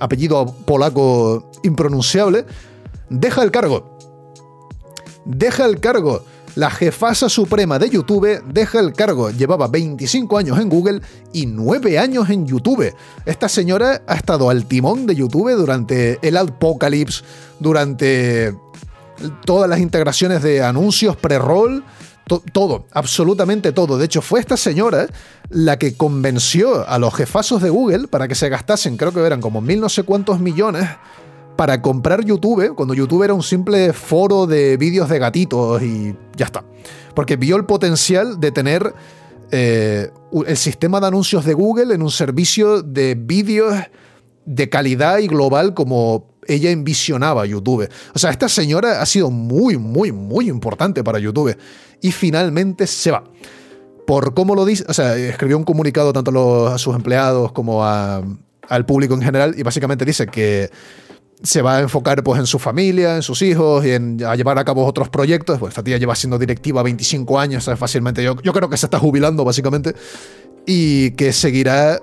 [0.00, 2.44] apellido polaco impronunciable,
[3.08, 3.96] deja el cargo.
[5.24, 6.24] Deja el cargo.
[6.56, 9.30] La jefasa suprema de YouTube deja el cargo.
[9.30, 11.00] Llevaba 25 años en Google
[11.32, 12.92] y 9 años en YouTube.
[13.24, 17.22] Esta señora ha estado al timón de YouTube durante el Apocalypse,
[17.60, 18.52] durante
[19.44, 21.84] todas las integraciones de anuncios pre-roll
[22.38, 23.98] todo, absolutamente todo.
[23.98, 25.08] De hecho, fue esta señora
[25.48, 29.40] la que convenció a los jefazos de Google para que se gastasen, creo que eran
[29.40, 30.88] como mil no sé cuántos millones,
[31.56, 36.46] para comprar YouTube, cuando YouTube era un simple foro de vídeos de gatitos y ya
[36.46, 36.64] está.
[37.14, 38.94] Porque vio el potencial de tener
[39.50, 40.10] eh,
[40.46, 43.74] el sistema de anuncios de Google en un servicio de vídeos
[44.46, 47.88] de calidad y global como ella envisionaba YouTube.
[48.14, 51.56] O sea, esta señora ha sido muy, muy, muy importante para YouTube.
[52.00, 53.24] Y finalmente se va.
[54.06, 58.86] Por cómo lo dice, o sea, escribió un comunicado tanto a, sus empleados como al
[58.86, 60.70] público en general y básicamente dice que
[61.42, 64.58] se va a enfocar pues en su familia, en sus hijos y en a llevar
[64.58, 65.58] a cabo otros proyectos.
[65.58, 68.22] Pues esta tía lleva siendo directiva 25 años, fácilmente.
[68.22, 69.94] Yo, yo creo que se está jubilando básicamente
[70.66, 72.00] y que seguirá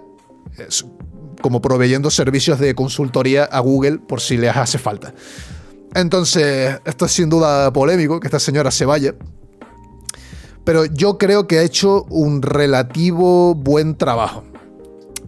[1.42, 5.14] como proveyendo servicios de consultoría a Google por si les hace falta.
[5.94, 9.16] Entonces, esto es sin duda polémico, que esta señora se vaya.
[10.64, 14.44] Pero yo creo que ha hecho un relativo buen trabajo.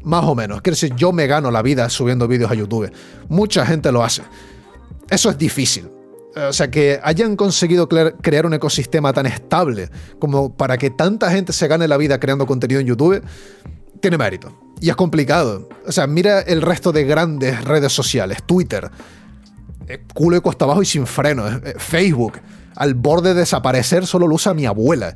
[0.03, 0.61] Más o menos.
[0.61, 2.91] Quiero decir, yo me gano la vida subiendo vídeos a YouTube.
[3.29, 4.21] Mucha gente lo hace.
[5.09, 5.89] Eso es difícil.
[6.35, 9.89] O sea, que hayan conseguido crear un ecosistema tan estable
[10.19, 13.23] como para que tanta gente se gane la vida creando contenido en YouTube,
[13.99, 14.53] tiene mérito.
[14.81, 15.67] Y es complicado.
[15.85, 18.43] O sea, mira el resto de grandes redes sociales.
[18.45, 18.89] Twitter,
[19.87, 21.47] eh, culo de costa abajo y sin freno.
[21.47, 22.33] Eh, Facebook,
[22.75, 25.13] al borde de desaparecer, solo lo usa mi abuela.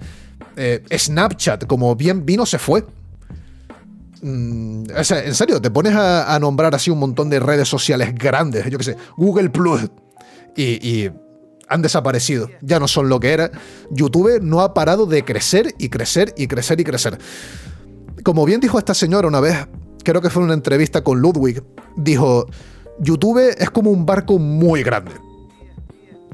[0.56, 2.86] Eh, Snapchat, como bien vino, se fue.
[4.22, 8.14] Mm, o sea, en serio, te pones a, nombrar así un montón de redes sociales
[8.16, 9.82] grandes, yo qué sé, Google Plus,
[10.56, 11.12] y, y
[11.68, 13.52] han desaparecido, ya no son lo que era.
[13.90, 17.18] YouTube no ha parado de crecer y crecer y crecer y crecer
[18.24, 19.68] como bien dijo esta señora una vez,
[20.04, 21.64] creo que fue en una entrevista con Ludwig,
[21.96, 22.48] dijo,
[23.00, 25.12] YouTube es como un barco muy grande.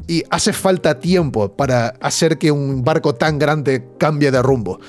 [0.08, 4.80] Y hace falta tiempo para hacer que un barco tan grande cambie de rumbo.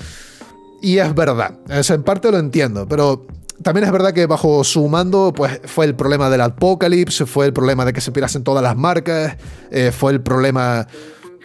[0.81, 3.27] Y es verdad, en parte lo entiendo, pero
[3.63, 7.53] también es verdad que bajo su mando pues, fue el problema del apocalipsis, fue el
[7.53, 9.37] problema de que se pirasen todas las marcas,
[9.71, 10.87] eh, fue el problema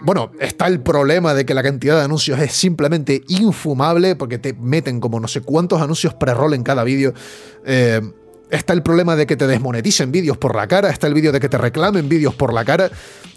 [0.02, 4.54] bueno, está el problema de que la cantidad de anuncios es simplemente infumable porque te
[4.54, 7.14] meten como no sé cuántos anuncios pre-roll en cada vídeo.
[7.66, 8.02] Eh,
[8.50, 11.40] está el problema de que te desmoneticen vídeos por la cara, está el vídeo de
[11.40, 12.90] que te reclamen vídeos por la cara.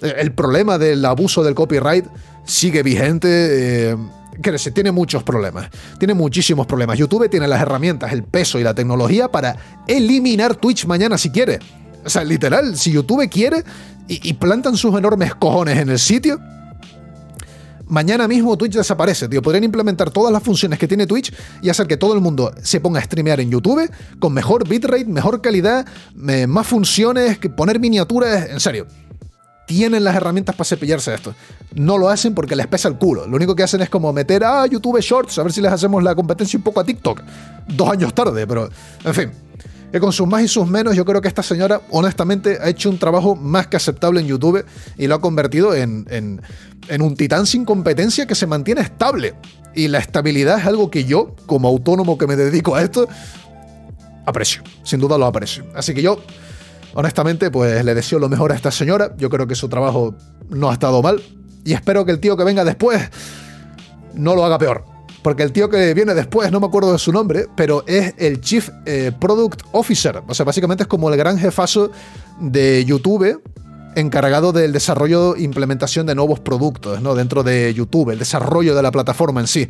[0.03, 2.07] Eh, el problema del abuso del copyright
[2.45, 3.91] sigue vigente.
[3.93, 3.97] Eh,
[4.75, 5.69] tiene muchos problemas.
[5.99, 6.99] Tiene muchísimos problemas.
[6.99, 9.57] YouTube tiene las herramientas, el peso y la tecnología para
[9.87, 11.59] eliminar Twitch mañana si quiere.
[12.09, 13.63] O sea, literal, si YouTube quiere
[14.09, 16.41] y, plantan sus enormes cojones en el sitio,
[17.87, 19.43] mañana mismo Twitch desaparece, tío.
[19.43, 22.81] Podrían implementar todas las funciones que tiene Twitch y hacer que todo el mundo se
[22.81, 28.61] ponga a streamear en YouTube con mejor bitrate, mejor calidad, más funciones, poner miniaturas, en
[28.61, 28.87] serio.
[29.67, 31.35] Tienen las herramientas para cepillarse esto.
[31.75, 33.27] No lo hacen porque les pesa el culo.
[33.27, 36.03] Lo único que hacen es como meter a YouTube Shorts, a ver si les hacemos
[36.03, 37.21] la competencia un poco a TikTok.
[37.67, 38.71] Dos años tarde, pero
[39.05, 39.48] en fin
[39.93, 42.91] que con sus más y sus menos, yo creo que esta señora, honestamente, ha hecho
[42.91, 44.65] un trabajo más que aceptable en YouTube
[44.97, 49.35] y lo ha convertido en, en, un titán sin competencia que se mantiene estable.
[49.75, 53.09] Y la estabilidad es algo que yo, como autónomo que me dedico a esto,
[54.27, 54.63] aprecio.
[54.83, 55.65] Sin duda lo aprecio.
[55.75, 56.21] Así que yo,
[56.95, 59.15] honestamente, pues le deseo lo mejor a esta señora.
[59.17, 60.15] Yo creo que su trabajo
[60.51, 61.23] no ha estado mal.
[61.65, 63.11] Y espero que el tío que venga después
[64.15, 64.98] no lo haga peor.
[65.23, 68.41] Porque el tío que viene después, no me acuerdo de su nombre, pero es el
[68.41, 70.23] Chief eh, Product Officer.
[70.27, 71.91] O sea, básicamente es como el gran jefazo
[72.41, 73.43] de YouTube
[73.97, 77.15] encargado del desarrollo e implementación de nuevos productos ¿no?
[77.15, 79.69] dentro de YouTube, el desarrollo de la plataforma en sí.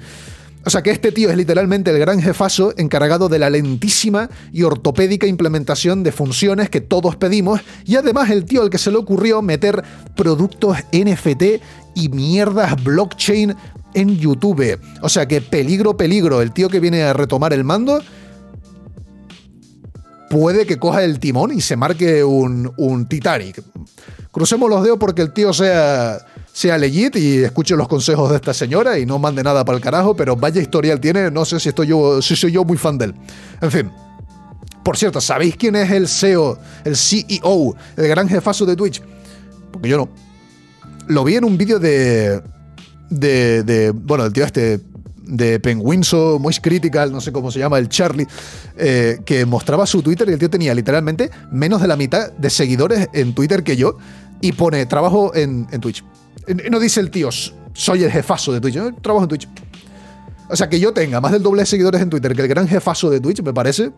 [0.65, 4.65] O sea que este tío es literalmente el gran jefazo encargado de la lentísima y
[4.65, 8.99] ortopédica implementación de funciones que todos pedimos y además el tío al que se le
[8.99, 9.83] ocurrió meter
[10.15, 11.63] productos NFT
[11.95, 13.55] y mierdas blockchain
[13.95, 14.79] en YouTube.
[15.03, 18.01] O sea que peligro, peligro, el tío que viene a retomar el mando
[20.29, 23.63] puede que coja el timón y se marque un, un Titanic.
[24.31, 26.19] Crucemos los dedos porque el tío sea,
[26.53, 29.83] sea legit y escuche los consejos de esta señora y no mande nada para el
[29.83, 32.99] carajo, pero vaya historial tiene, no sé si, estoy yo, si soy yo muy fan
[32.99, 33.15] de él.
[33.61, 33.91] En fin.
[34.83, 39.03] Por cierto, ¿sabéis quién es el CEO, el CEO, el gran jefazo de Twitch?
[39.71, 40.09] Porque yo no.
[41.09, 42.43] Lo vi en un vídeo de,
[43.11, 44.81] de, de, bueno, el tío este
[45.29, 48.27] de Penguinso, muy critical, no sé cómo se llama, el Charlie,
[48.77, 52.51] eh, que mostraba su Twitter y el tío tenía literalmente menos de la mitad de
[52.51, 53.99] seguidores en Twitter que yo
[54.41, 56.03] y pone trabajo en, Twitch.
[56.71, 57.29] No dice el tío,
[57.75, 59.49] soy el jefazo de Twitch, trabajo en Twitch.
[60.49, 62.67] O sea, que yo tenga más del doble de seguidores en Twitter que el gran
[62.67, 63.93] jefazo de Twitch, me parece.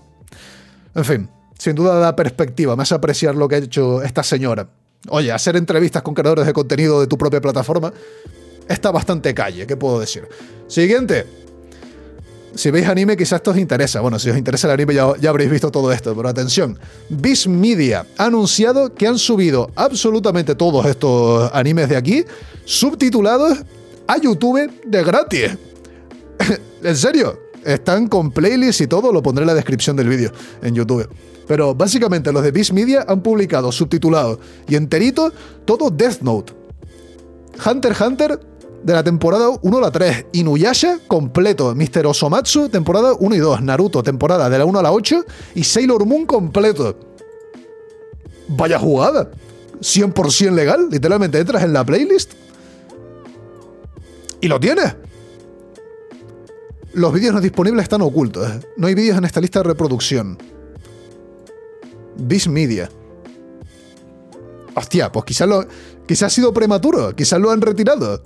[0.97, 4.69] En fin, sin duda da perspectiva, me hace apreciar lo que ha hecho esta señora.
[5.09, 7.93] Oye, hacer entrevistas con creadores de contenido de tu propia plataforma
[8.69, 10.27] está bastante calle, ¿qué puedo decir?
[10.67, 11.27] Siguiente.
[12.55, 14.01] Si veis anime, quizás esto os interesa.
[14.01, 16.79] Bueno, si os interesa el anime, ya, habréis visto todo esto, pero atención.
[17.09, 22.25] Viz Media ha anunciado que han subido absolutamente todos estos animes de aquí,
[22.65, 23.59] subtitulados
[24.07, 25.51] a YouTube de gratis.
[26.83, 27.39] ¿En serio?
[27.65, 30.33] Están con playlists y todo, lo pondré en la descripción del vídeo
[30.63, 31.09] en YouTube.
[31.47, 35.33] Pero básicamente los de Beast Media han publicado subtitulado y enterito
[35.65, 36.53] todo Death Note.
[37.65, 38.41] Hunter x Hunter
[38.83, 40.27] de la temporada 1 a la 3.
[40.33, 41.75] Inuyasha completo.
[41.75, 42.07] Mr.
[42.07, 43.63] Osomatsu temporada 1 y 2.
[43.63, 45.25] Naruto temporada de la 1 a la 8.
[45.55, 46.97] Y Sailor Moon completo.
[48.49, 49.31] Vaya jugada.
[49.81, 50.89] 100% legal.
[50.91, 52.33] Literalmente entras en la playlist.
[54.41, 54.97] Y lo tienes.
[56.93, 58.49] Los vídeos no disponibles están ocultos.
[58.77, 60.39] No hay vídeos en esta lista de reproducción.
[62.17, 62.91] Bis Media.
[64.75, 65.67] Hostia, pues quizás lo.
[66.07, 67.15] Quizás ha sido prematuro.
[67.15, 68.23] Quizás lo han retirado.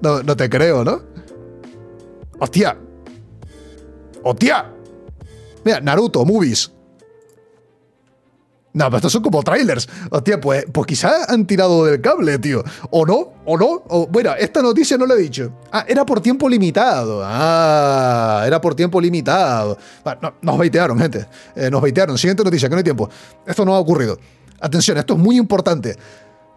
[0.00, 1.02] No, no te creo, ¿no?
[2.38, 2.76] Hostia.
[4.22, 4.70] Hostia.
[5.64, 6.70] Mira, Naruto, movies.
[8.74, 9.88] No, pero estos son como trailers.
[10.10, 12.64] Hostia, pues, pues quizás han tirado del cable, tío.
[12.90, 14.06] O no, o no.
[14.10, 15.52] Bueno, esta noticia no la he dicho.
[15.70, 17.22] Ah, era por tiempo limitado.
[17.24, 19.78] Ah, era por tiempo limitado.
[20.42, 21.24] nos baitearon, gente.
[21.54, 22.18] Eh, nos baitearon.
[22.18, 23.08] Siguiente noticia, que no hay tiempo.
[23.46, 24.18] Esto no ha ocurrido.
[24.60, 25.96] Atención, esto es muy importante.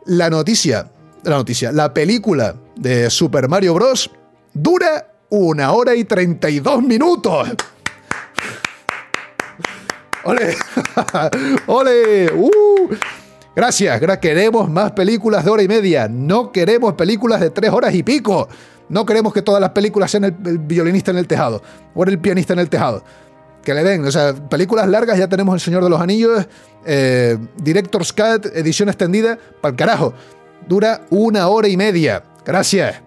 [0.06, 0.90] La noticia,
[1.24, 4.12] la noticia, la película de Super Mario Bros.
[4.54, 7.50] dura una hora y 32 minutos.
[10.24, 10.56] ¡Ole!
[11.68, 12.32] ¡Ole!
[12.34, 12.90] ¡Uh!
[13.56, 16.08] Gracias, queremos más películas de hora y media.
[16.08, 18.48] No queremos películas de tres horas y pico.
[18.90, 21.62] No queremos que todas las películas sean el, violinista en el tejado
[21.96, 23.04] o el pianista en el tejado.
[23.64, 26.48] Que le den, o sea, películas largas ya tenemos El Señor de los Anillos,
[26.86, 30.14] eh, Director's Cut, edición extendida, para el carajo.
[30.68, 32.24] Dura una hora y media.
[32.48, 33.02] Gracias.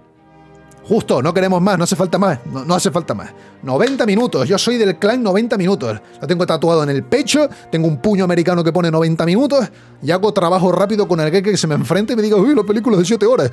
[0.85, 3.31] Justo, no queremos más, no hace falta más, no, hace falta más.
[3.63, 5.99] 90 minutos, yo soy del clan 90 minutos.
[6.21, 9.71] Lo tengo tatuado en el pecho, tengo un puño americano que pone 90 minutos
[10.03, 12.67] y hago trabajo rápido con el que se me enfrente y me diga, uy, las
[12.67, 13.51] películas de 7 horas.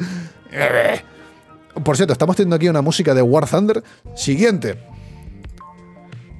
[1.83, 3.81] Por cierto, estamos teniendo aquí una música de War Thunder.
[4.13, 4.83] Siguiente.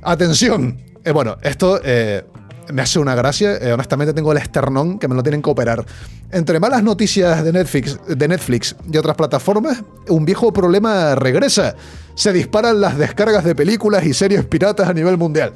[0.02, 0.78] Atención.
[1.06, 2.26] Eh, bueno, esto eh,
[2.72, 3.58] me hace una gracia.
[3.58, 5.86] Eh, honestamente tengo el esternón que me lo tienen que operar.
[6.32, 11.76] Entre malas noticias de Netflix, de Netflix y otras plataformas, un viejo problema regresa.
[12.16, 15.54] Se disparan las descargas de películas y series piratas a nivel mundial.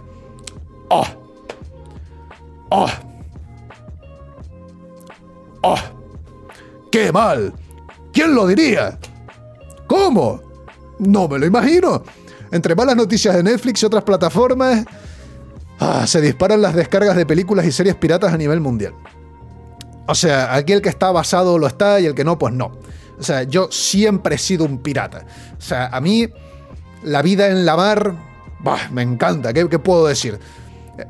[0.90, 1.08] ¡Oh!
[2.70, 2.90] ¡Oh!
[5.64, 5.78] ¡Oh!
[6.92, 7.54] ¡Qué mal!
[8.14, 8.98] ¿Quién lo diría?
[9.88, 10.42] ¿Cómo?
[11.00, 12.04] No me lo imagino.
[12.52, 14.86] Entre malas noticias de Netflix y otras plataformas,
[15.84, 18.94] Ah, se disparan las descargas de películas y series piratas a nivel mundial.
[20.06, 22.78] O sea, aquí el que está basado lo está y el que no, pues no.
[23.20, 25.26] O sea, yo siempre he sido un pirata.
[25.58, 26.30] O sea, a mí
[27.02, 28.14] la vida en la mar,
[28.92, 29.54] me encanta.
[29.54, 30.38] ¿Qué, ¿Qué, puedo decir?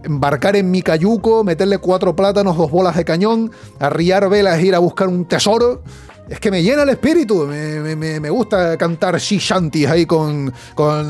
[0.04, 4.80] Embarcar en mi cayuco, meterle cuatro plátanos, dos bolas de cañón, arriar velas, ir a
[4.80, 5.84] buscar un tesoro
[6.32, 7.46] es que me llena el espíritu.
[7.46, 10.54] Me, gusta cantar shanties ahí con.
[10.76, 11.08] con.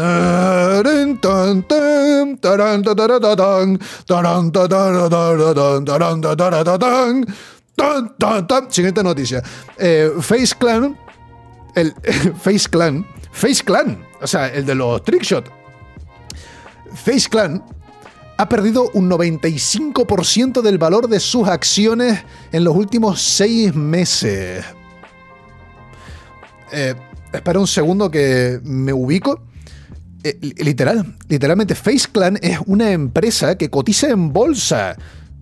[8.70, 9.44] Siguiente noticia.
[10.22, 10.98] Face Clan.
[12.42, 13.06] Face Clan.
[13.32, 14.04] Face Clan.
[14.22, 15.48] O sea, el de los trickshot.
[16.96, 17.64] Face Clan
[18.38, 24.66] ha perdido un 95% del valor de sus acciones en los últimos seis meses.
[26.72, 26.96] Eh,
[27.34, 29.44] espera un segundo que me ubico.
[30.24, 34.96] Eh, literal, literalmente Face Clan es una empresa que cotiza en bolsa.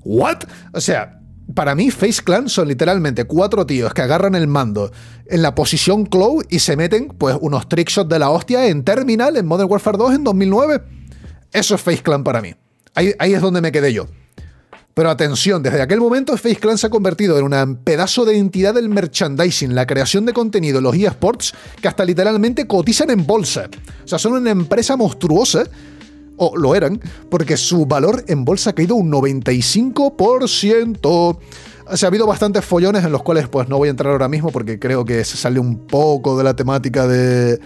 [0.03, 0.43] ¿What?
[0.73, 1.19] O sea,
[1.53, 4.91] para mí Face Clan son literalmente cuatro tíos que agarran el mando
[5.25, 9.35] en la posición Clow y se meten pues unos trickshots de la hostia en Terminal
[9.35, 10.81] en Modern Warfare 2 en 2009.
[11.51, 12.53] Eso es Face Clan para mí.
[12.93, 14.07] Ahí es donde me quedé yo.
[14.99, 18.73] Pero atención, desde aquel momento Face Clan se ha convertido en un pedazo de entidad
[18.73, 23.69] del merchandising, la creación de contenido, los eSports, que hasta literalmente cotizan en bolsa.
[24.03, 25.63] O sea, son una empresa monstruosa
[26.35, 30.99] o lo eran, porque su valor en bolsa ha caído un 95%.
[31.05, 31.39] O
[31.93, 34.51] sea, ha habido bastantes follones en los cuales pues no voy a entrar ahora mismo
[34.51, 37.57] porque creo que se sale un poco de la temática de,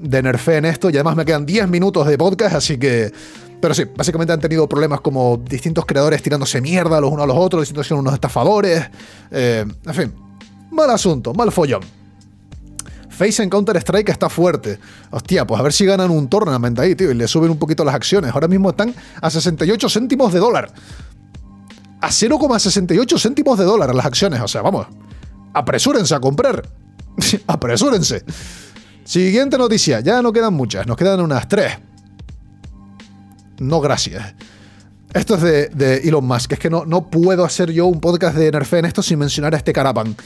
[0.00, 3.12] de Nerfe en esto y además me quedan 10 minutos de podcast, así que...
[3.60, 7.36] Pero sí, básicamente han tenido problemas como distintos creadores tirándose mierda los unos a los
[7.36, 8.90] otros, distintos siendo unos estafadores.
[9.30, 10.14] Eh, en fin,
[10.70, 11.82] mal asunto, mal follón.
[13.10, 14.78] Face en Counter-Strike está fuerte.
[15.10, 17.84] Hostia, pues a ver si ganan un tournament ahí, tío, y le suben un poquito
[17.84, 18.32] las acciones.
[18.32, 20.72] Ahora mismo están a 68 céntimos de dólar.
[22.00, 24.40] A 0,68 céntimos de dólar las acciones.
[24.40, 24.86] O sea, vamos,
[25.52, 26.66] apresúrense a comprar.
[27.46, 28.24] apresúrense.
[29.04, 30.00] Siguiente noticia.
[30.00, 31.78] Ya no quedan muchas, nos quedan unas tres.
[33.60, 34.34] No, gracias.
[35.14, 36.52] Esto es de, Elon Musk.
[36.52, 39.54] Es que no, no puedo hacer yo un podcast de Nerfe en esto sin mencionar
[39.54, 40.16] a este carapan.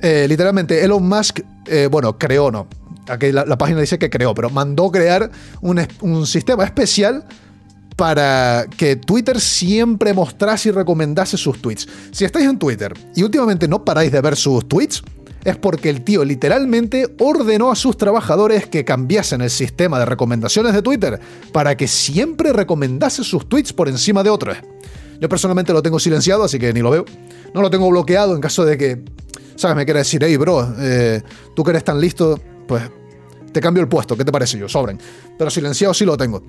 [0.00, 2.68] Eh, literalmente, Elon Musk, eh, bueno, creó, no.
[3.08, 5.30] Aquí la, página dice que creó, pero mandó crear
[5.62, 7.24] un, sistema especial
[7.96, 11.88] para que Twitter siempre mostrase y recomendase sus tweets.
[12.12, 15.02] Si estáis en Twitter y últimamente no paráis de ver sus tweets,
[15.44, 20.72] es porque el tío literalmente ordenó a sus trabajadores que cambiasen el sistema de recomendaciones
[20.74, 21.20] de Twitter
[21.52, 24.56] para que siempre recomendase sus tweets por encima de otros.
[25.20, 27.04] Yo personalmente lo tengo silenciado, así que ni lo veo.
[27.54, 29.02] No lo tengo bloqueado en caso de que
[29.58, 29.76] ¿sabes?
[29.76, 31.20] Me quiere decir, hey, bro, eh,
[31.54, 32.82] tú que eres tan listo, pues
[33.52, 34.68] te cambio el puesto, ¿qué te parece yo?
[34.68, 34.98] Sobren.
[35.36, 36.42] Pero silenciado sí lo tengo.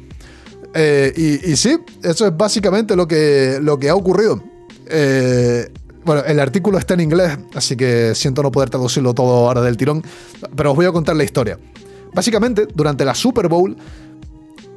[0.73, 4.43] Eh, y, sí, eso es básicamente lo que, lo que ha ocurrido.
[4.85, 5.71] Eh,
[6.09, 9.77] bueno, el artículo está en inglés, así que siento no poder traducirlo todo ahora del
[9.77, 10.01] tirón,
[10.55, 11.59] pero os voy a contar la historia.
[12.15, 13.77] Básicamente, durante la Super Bowl,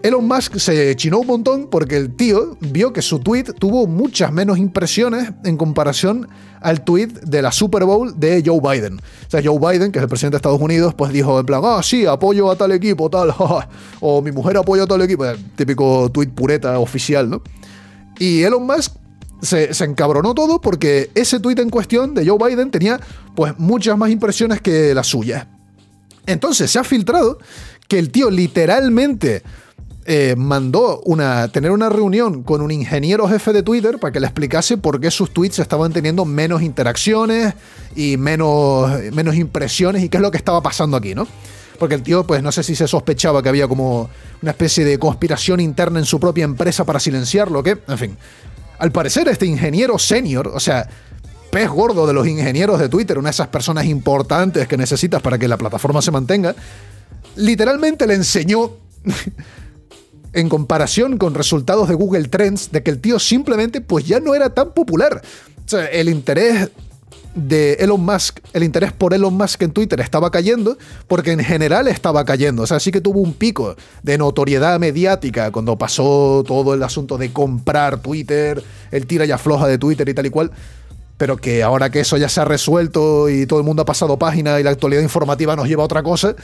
[0.02, 4.30] Elon Musk se chinó un montón porque el tío vio que su tweet tuvo muchas
[4.30, 6.28] menos impresiones en comparación
[6.60, 8.98] al tweet de la Super Bowl de Joe Biden.
[8.98, 11.62] O sea, Joe Biden, que es el presidente de Estados Unidos, pues dijo en plan,
[11.64, 13.32] ah, sí, apoyo a tal equipo, tal,
[14.00, 15.24] o mi mujer apoya a tal equipo,
[15.56, 17.40] típico tweet pureta oficial, ¿no?
[18.18, 19.01] Y Elon Musk
[19.42, 23.00] se, encabronó todo porque ese tweet en cuestión de Joe Biden tenía
[23.34, 25.46] pues muchas más impresiones que las suyas.
[26.26, 27.38] Entonces se ha filtrado
[27.88, 29.42] que el tío literalmente
[30.04, 34.26] eh, mandó una, tener una reunión con un ingeniero jefe de Twitter para que le
[34.26, 37.54] explicase por qué sus tweets estaban teniendo menos interacciones
[37.96, 41.26] y menos, menos impresiones y qué es lo que estaba pasando aquí, ¿no?
[41.78, 44.08] Porque el tío, pues no sé si se sospechaba que había como
[44.40, 47.78] una especie de conspiración interna en su propia empresa para silenciarlo, o qué.
[47.88, 48.16] En fin.
[48.82, 50.88] Al parecer, este ingeniero senior, o sea,
[51.52, 55.38] pez gordo de los ingenieros de Twitter, una de esas personas importantes que necesitas para
[55.38, 56.56] que la plataforma se mantenga,
[57.36, 58.72] literalmente le enseñó
[60.32, 64.34] en comparación con resultados de Google Trends de que el tío simplemente pues ya no
[64.34, 65.22] era tan popular.
[65.64, 66.70] O sea, el interés
[67.34, 70.76] de Elon Musk, el interés por Elon Musk en Twitter estaba cayendo
[71.08, 72.62] porque en general estaba cayendo.
[72.62, 77.18] O sea, sí que tuvo un pico de notoriedad mediática cuando pasó todo el asunto
[77.18, 80.50] de comprar Twitter, el tira y afloja de Twitter y tal y cual.
[81.16, 84.18] Pero que ahora que eso ya se ha resuelto y todo el mundo ha pasado
[84.18, 86.34] página y la actualidad informativa nos lleva a otra cosa,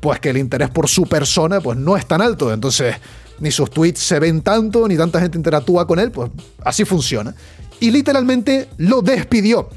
[0.00, 2.52] pues que el interés por su persona pues no es tan alto.
[2.52, 2.96] Entonces,
[3.40, 6.30] ni sus tweets se ven tanto, ni tanta gente interactúa con él, pues
[6.64, 7.34] así funciona.
[7.80, 9.68] Y literalmente lo despidió.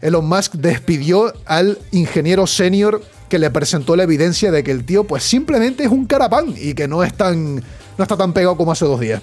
[0.00, 5.04] Elon Musk despidió al ingeniero senior que le presentó la evidencia de que el tío
[5.04, 8.72] pues simplemente es un carapán y que no, es tan, no está tan pegado como
[8.72, 9.22] hace dos días.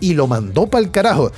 [0.00, 1.32] Y lo mandó para el carajo.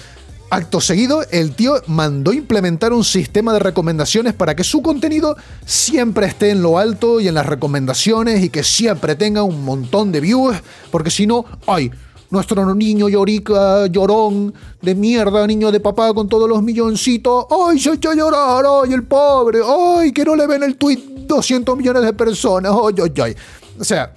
[0.50, 6.26] Acto seguido, el tío mandó implementar un sistema de recomendaciones para que su contenido siempre
[6.26, 10.20] esté en lo alto y en las recomendaciones y que siempre tenga un montón de
[10.20, 10.56] views,
[10.90, 11.92] porque si no, ay,
[12.30, 17.92] nuestro niño llorica, llorón, de mierda, niño de papá con todos los milloncitos, ay, se
[17.92, 22.02] echa a llorar, ay, el pobre, ay, que no le ven el tweet 200 millones
[22.02, 23.36] de personas, ay, ay, ay.
[23.78, 24.12] O sea,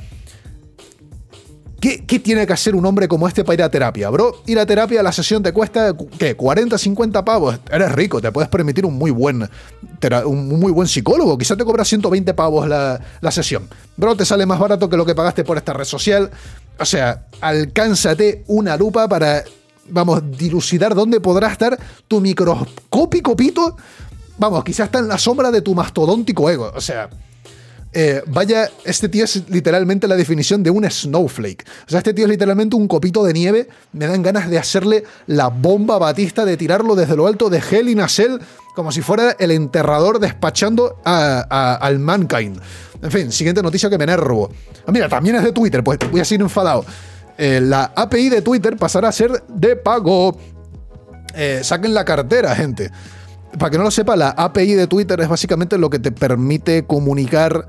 [1.83, 4.41] ¿Qué, tiene que hacer un hombre como este para ir a terapia, bro?
[4.45, 6.33] Ir a terapia, la sesión te cuesta, ¿qué?
[6.33, 7.59] 40, 50 pavos.
[7.69, 9.49] Eres rico, te puedes permitir un muy buen,
[10.25, 11.37] un muy buen psicólogo.
[11.37, 13.67] Quizá te cobra 120 pavos la, la sesión.
[13.97, 16.31] Bro, te sale más barato que lo que pagaste por esta red social.
[16.79, 19.43] O sea, alcánzate una lupa para,
[19.89, 23.77] vamos, dilucidar dónde podrá estar tu microscópico pito.
[24.37, 26.71] Vamos, quizás está en la sombra de tu mastodóntico ego.
[26.75, 27.09] O sea,
[27.93, 31.65] eh, vaya, este tío es literalmente la definición de un snowflake.
[31.87, 33.67] O sea, este tío es literalmente un copito de nieve.
[33.91, 37.89] Me dan ganas de hacerle la bomba batista, de tirarlo desde lo alto de Hell
[37.89, 38.07] in a
[38.75, 42.59] como si fuera el enterrador despachando al Mankind.
[43.01, 44.49] En fin, siguiente noticia que me enervo.
[44.87, 46.85] Ah, mira, también es de Twitter, pues voy a seguir enfadado.
[47.37, 50.37] eh, la API de Twitter pasará a ser de pago.
[51.35, 52.91] Eh, saquen la cartera, gente.
[53.59, 56.85] Para que no lo sepa, la API de Twitter es básicamente lo que te permite
[56.85, 57.67] comunicar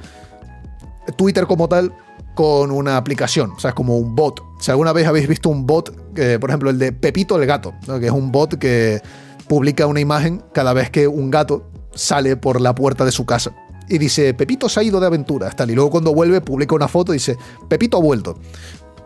[1.17, 1.93] Twitter como tal
[2.35, 4.43] con una aplicación, o sea, es como un bot.
[4.61, 5.95] Si alguna vez habéis visto un bot,
[6.41, 9.01] por ejemplo, el de Pepito el gato, que es un bot que
[9.47, 13.53] publica una imagen cada vez que un gato sale por la puerta de su casa.
[13.89, 15.71] Y dice, Pepito se ha ido de aventura, tal.
[15.71, 17.37] Y luego cuando vuelve publica una foto y dice,
[17.69, 18.39] Pepito ha vuelto.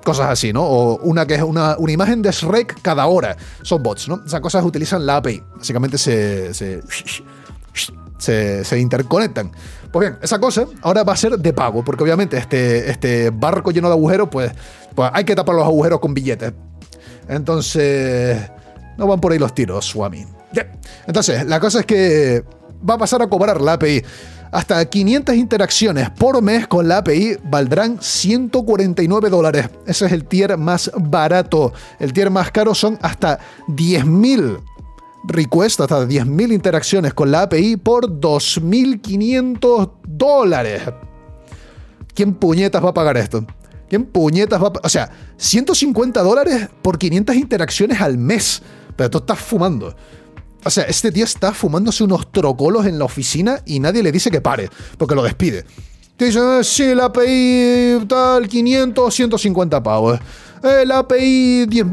[0.09, 0.63] Cosas así, ¿no?
[0.65, 3.37] O una que es una, imagen de Shrek cada hora.
[3.61, 4.23] Son bots, ¿no?
[4.25, 5.43] Esas cosas utilizan la API.
[5.57, 6.81] Básicamente se, se,
[8.65, 9.53] se interconectan.
[9.93, 13.71] Pues bien, esa cosa ahora va a ser de pago, porque obviamente este, este barco
[13.71, 14.51] lleno de agujeros, pues,
[14.95, 16.55] pues hay que tapar los agujeros con billetes.
[17.29, 18.51] Entonces,
[18.97, 20.25] no van por ahí los tiros, Swami.
[21.07, 22.45] Entonces, la cosa es que
[22.89, 24.03] va a pasar a cobrar la API.
[24.51, 29.69] Hasta 500 interacciones por mes con la API valdrán 149 dólares.
[29.87, 31.73] Ese es el tier más barato.
[31.99, 33.39] El tier más caro son hasta
[33.69, 34.59] 10.000
[35.25, 40.83] requests, hasta 10.000 interacciones con la API por 2.500 dólares.
[42.15, 43.45] ¿Quién puñetas va a pagar esto?
[43.89, 48.63] ¿Quién puñetas va a O sea, 150 dólares por 500 interacciones al mes.
[48.97, 49.95] Pero tú estás fumando.
[50.69, 54.31] O sea, este tío está fumándose unos trocolos en la oficina y nadie le dice
[54.31, 55.65] que pare, porque lo despide.
[56.15, 60.21] Te dicen, eh, sí, la API tal, 500, 150 pavos.
[60.85, 61.87] La API, 10,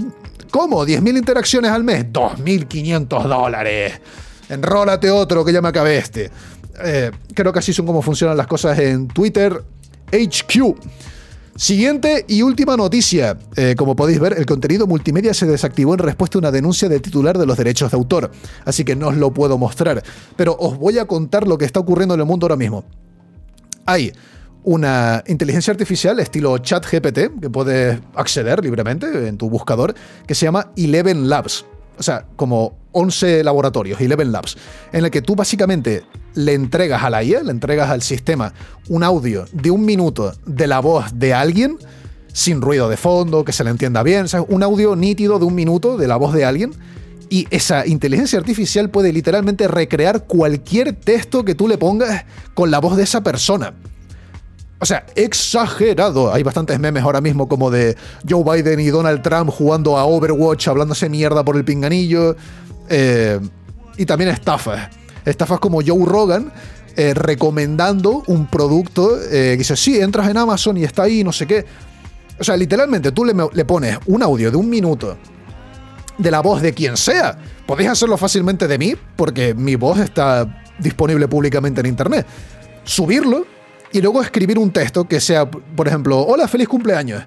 [0.52, 0.86] ¿cómo?
[0.86, 2.12] ¿10.000 interacciones al mes?
[2.12, 3.94] 2.500 dólares.
[4.50, 6.30] Enrólate otro que ya me acabé este.
[6.84, 9.64] Eh, creo que así son como funcionan las cosas en Twitter
[10.12, 10.76] HQ.
[11.58, 13.38] Siguiente y última noticia.
[13.56, 17.02] Eh, como podéis ver, el contenido multimedia se desactivó en respuesta a una denuncia del
[17.02, 18.30] titular de los derechos de autor,
[18.66, 20.04] así que no os lo puedo mostrar,
[20.36, 22.84] pero os voy a contar lo que está ocurriendo en el mundo ahora mismo.
[23.86, 24.12] Hay
[24.64, 29.96] una inteligencia artificial estilo ChatGPT que puedes acceder libremente en tu buscador
[30.28, 31.66] que se llama Eleven Labs
[31.98, 34.58] o sea, como 11 laboratorios, 11 labs,
[34.92, 38.54] en el que tú básicamente le entregas a la IA, le entregas al sistema
[38.90, 41.78] un audio de un minuto de la voz de alguien,
[42.32, 45.46] sin ruido de fondo, que se le entienda bien, o sea, un audio nítido de
[45.46, 46.74] un minuto de la voz de alguien,
[47.30, 52.80] y esa inteligencia artificial puede literalmente recrear cualquier texto que tú le pongas con la
[52.80, 53.74] voz de esa persona.
[54.80, 56.34] O sea, exagerado.
[56.34, 57.96] Hay bastantes memes ahora mismo como de
[58.28, 62.36] Joe Biden y Donald Trump jugando a Overwatch, hablándose mierda por el pinganillo.
[62.90, 63.40] Eh,
[63.98, 64.90] y también estafas.
[65.24, 66.52] Estafas como Joe Rogan
[66.98, 71.32] eh, recomendando un producto eh, que dice, sí, entras en Amazon y está ahí, no
[71.32, 71.66] sé qué.
[72.38, 75.18] O sea, literalmente tú le, le pones un audio de un minuto
[76.18, 77.38] de la voz de quien sea.
[77.66, 82.26] Podéis hacerlo fácilmente de mí, porque mi voz está disponible públicamente en Internet.
[82.84, 83.46] Subirlo
[83.96, 87.24] y luego escribir un texto que sea, por ejemplo, hola, feliz cumpleaños.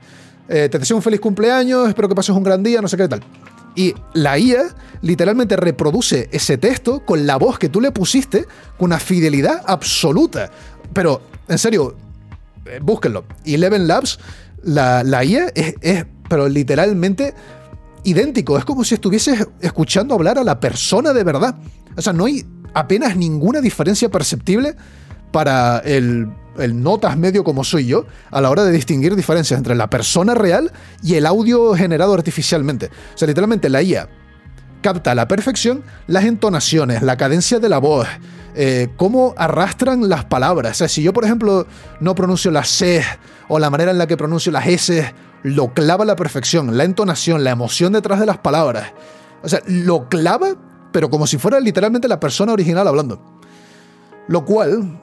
[0.51, 3.09] Eh, te deseo un feliz cumpleaños, espero que pases un gran día, no sé qué
[3.09, 3.23] tal.
[3.75, 4.65] Y la IA
[5.01, 8.45] literalmente reproduce ese texto con la voz que tú le pusiste
[8.77, 10.51] con una fidelidad absoluta.
[10.93, 11.97] Pero, en serio,
[12.67, 13.25] eh, búsquenlo.
[13.47, 14.19] Eleven Labs,
[14.63, 17.33] la, la IA es, es, pero literalmente
[18.05, 18.59] idéntico.
[18.59, 21.57] Es como si estuvieses escuchando hablar a la persona de verdad.
[21.97, 22.45] O sea, no hay
[22.75, 24.77] apenas ninguna diferencia perceptible
[25.33, 26.29] para el
[26.59, 30.35] el notas medio como soy yo, a la hora de distinguir diferencias entre la persona
[30.35, 32.87] real y el audio generado artificialmente.
[33.15, 34.09] O sea, literalmente la IA
[34.81, 38.07] capta a la perfección las entonaciones, la cadencia de la voz,
[38.55, 40.73] eh, cómo arrastran las palabras.
[40.73, 41.67] O sea, si yo, por ejemplo,
[42.01, 43.03] no pronuncio las C
[43.49, 46.85] o la manera en la que pronuncio las S, lo clava a la perfección, la
[46.85, 48.93] entonación, la emoción detrás de las palabras.
[49.43, 50.57] O sea, lo clava,
[50.93, 53.41] pero como si fuera literalmente la persona original hablando.
[54.27, 55.01] Lo cual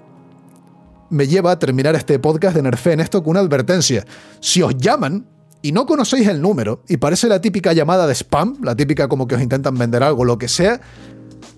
[1.10, 4.06] me lleva a terminar este podcast de Nerfe en esto con una advertencia.
[4.40, 5.28] Si os llaman
[5.62, 9.28] y no conocéis el número y parece la típica llamada de spam, la típica como
[9.28, 10.82] que os intentan vender algo, lo que sea,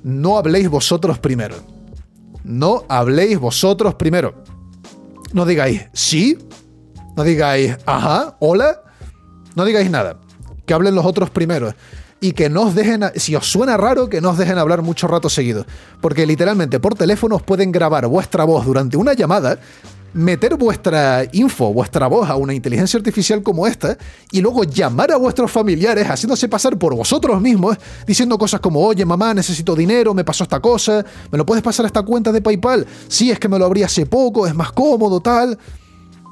[0.04, 1.56] no habléis vosotros primero.
[2.44, 4.44] No habléis vosotros primero.
[5.34, 6.38] No digáis sí,
[7.16, 8.84] no digáis ajá, hola,
[9.56, 10.20] no digáis nada.
[10.66, 11.74] Que hablen los otros primero
[12.20, 15.08] y que no os dejen, si os suena raro, que no os dejen hablar mucho
[15.08, 15.66] rato seguido.
[16.02, 19.60] Porque literalmente por teléfono os pueden grabar vuestra voz durante una llamada,
[20.14, 23.98] meter vuestra info, vuestra voz a una inteligencia artificial como esta
[24.32, 29.06] y luego llamar a vuestros familiares haciéndose pasar por vosotros mismos, diciendo cosas como, oye
[29.06, 32.42] mamá, necesito dinero, me pasó esta cosa, me lo puedes pasar a esta cuenta de
[32.42, 35.58] PayPal, sí, es que me lo abrí hace poco, es más cómodo, tal.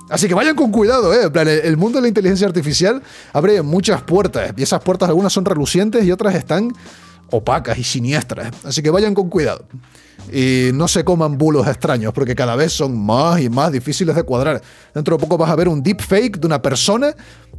[0.10, 1.32] Así que vayan con cuidado, ¿eh?
[1.64, 3.02] el mundo de la inteligencia artificial
[3.34, 4.54] abre muchas puertas.
[4.56, 6.72] Y esas puertas algunas son relucientes y otras están
[7.32, 8.52] opacas y siniestras.
[8.64, 9.66] Así que vayan con cuidado.
[10.32, 14.24] Y no se coman bulos extraños, porque cada vez son más y más difíciles de
[14.24, 14.62] cuadrar.
[14.94, 17.16] Dentro de poco vas a ver un deepfake de una persona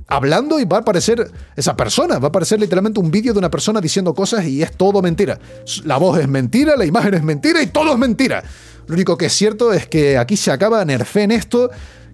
[0.09, 3.51] hablando y va a aparecer esa persona, va a aparecer literalmente un vídeo de una
[3.51, 5.39] persona diciendo cosas y es todo mentira.
[5.85, 8.43] La voz es mentira, la imagen es mentira y todo es mentira.
[8.87, 11.71] Lo único que es cierto es que aquí se acaba Nerfen esto,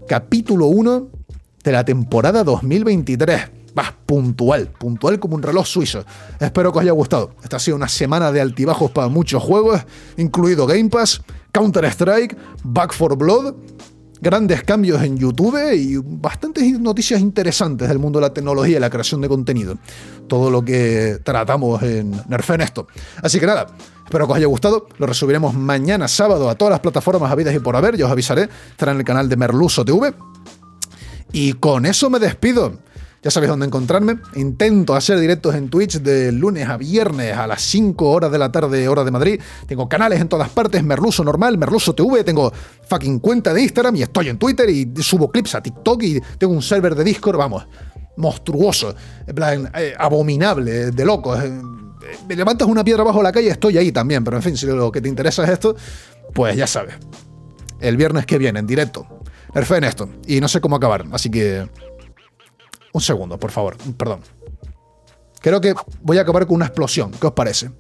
[0.09, 1.09] capítulo 1
[1.63, 3.51] de la temporada 2023.
[3.79, 6.05] Va, puntual, puntual como un reloj suizo.
[6.39, 7.35] Espero que os haya gustado.
[7.43, 9.81] Esta ha sido una semana de altibajos para muchos juegos,
[10.17, 11.23] incluido Game Pass,
[11.53, 13.55] Counter-Strike, Back for Blood
[14.23, 18.89] grandes cambios en YouTube y bastantes noticias interesantes del mundo de la tecnología y la
[18.89, 19.77] creación de contenido.
[20.29, 22.87] Todo lo que tratamos en Nerfen esto.
[23.21, 23.67] Así que nada,
[24.05, 24.87] espero que os haya gustado.
[24.99, 27.97] Lo resubiremos mañana sábado a todas las plataformas habidas y por haber.
[27.97, 28.49] Ya os avisaré.
[28.71, 30.15] Estará en el canal de Merluso TV.
[31.33, 32.79] Y con eso me despido.
[33.23, 34.19] Ya sabéis dónde encontrarme.
[34.35, 38.51] Intento hacer directos en Twitch de lunes a viernes a las 5 horas de la
[38.51, 39.41] tarde, hora de Madrid.
[39.69, 42.53] Tengo canales en todas partes, Merluso normal, Merluso TV, tengo
[42.89, 46.53] fucking cuenta de Instagram y estoy en Twitter y subo clips a TikTok y tengo
[46.53, 47.65] un server de Discord, vamos,
[48.17, 48.93] monstruoso,
[49.25, 51.39] en plan, eh, abominable, de locos.
[52.29, 54.91] Me levantas una piedra bajo la calle, estoy ahí también, pero en fin, si lo
[54.91, 55.77] que te interesa es esto,
[56.33, 56.95] pues ya sabes.
[57.81, 59.07] El viernes que viene, en directo.
[59.55, 60.09] Nerfe en esto.
[60.27, 61.69] Y no sé cómo acabar, así que
[62.93, 64.21] un segundo, por favor, perdón.
[65.41, 67.11] Creo que voy a acabar con una explosión.
[67.11, 67.71] ¿Qué os parece?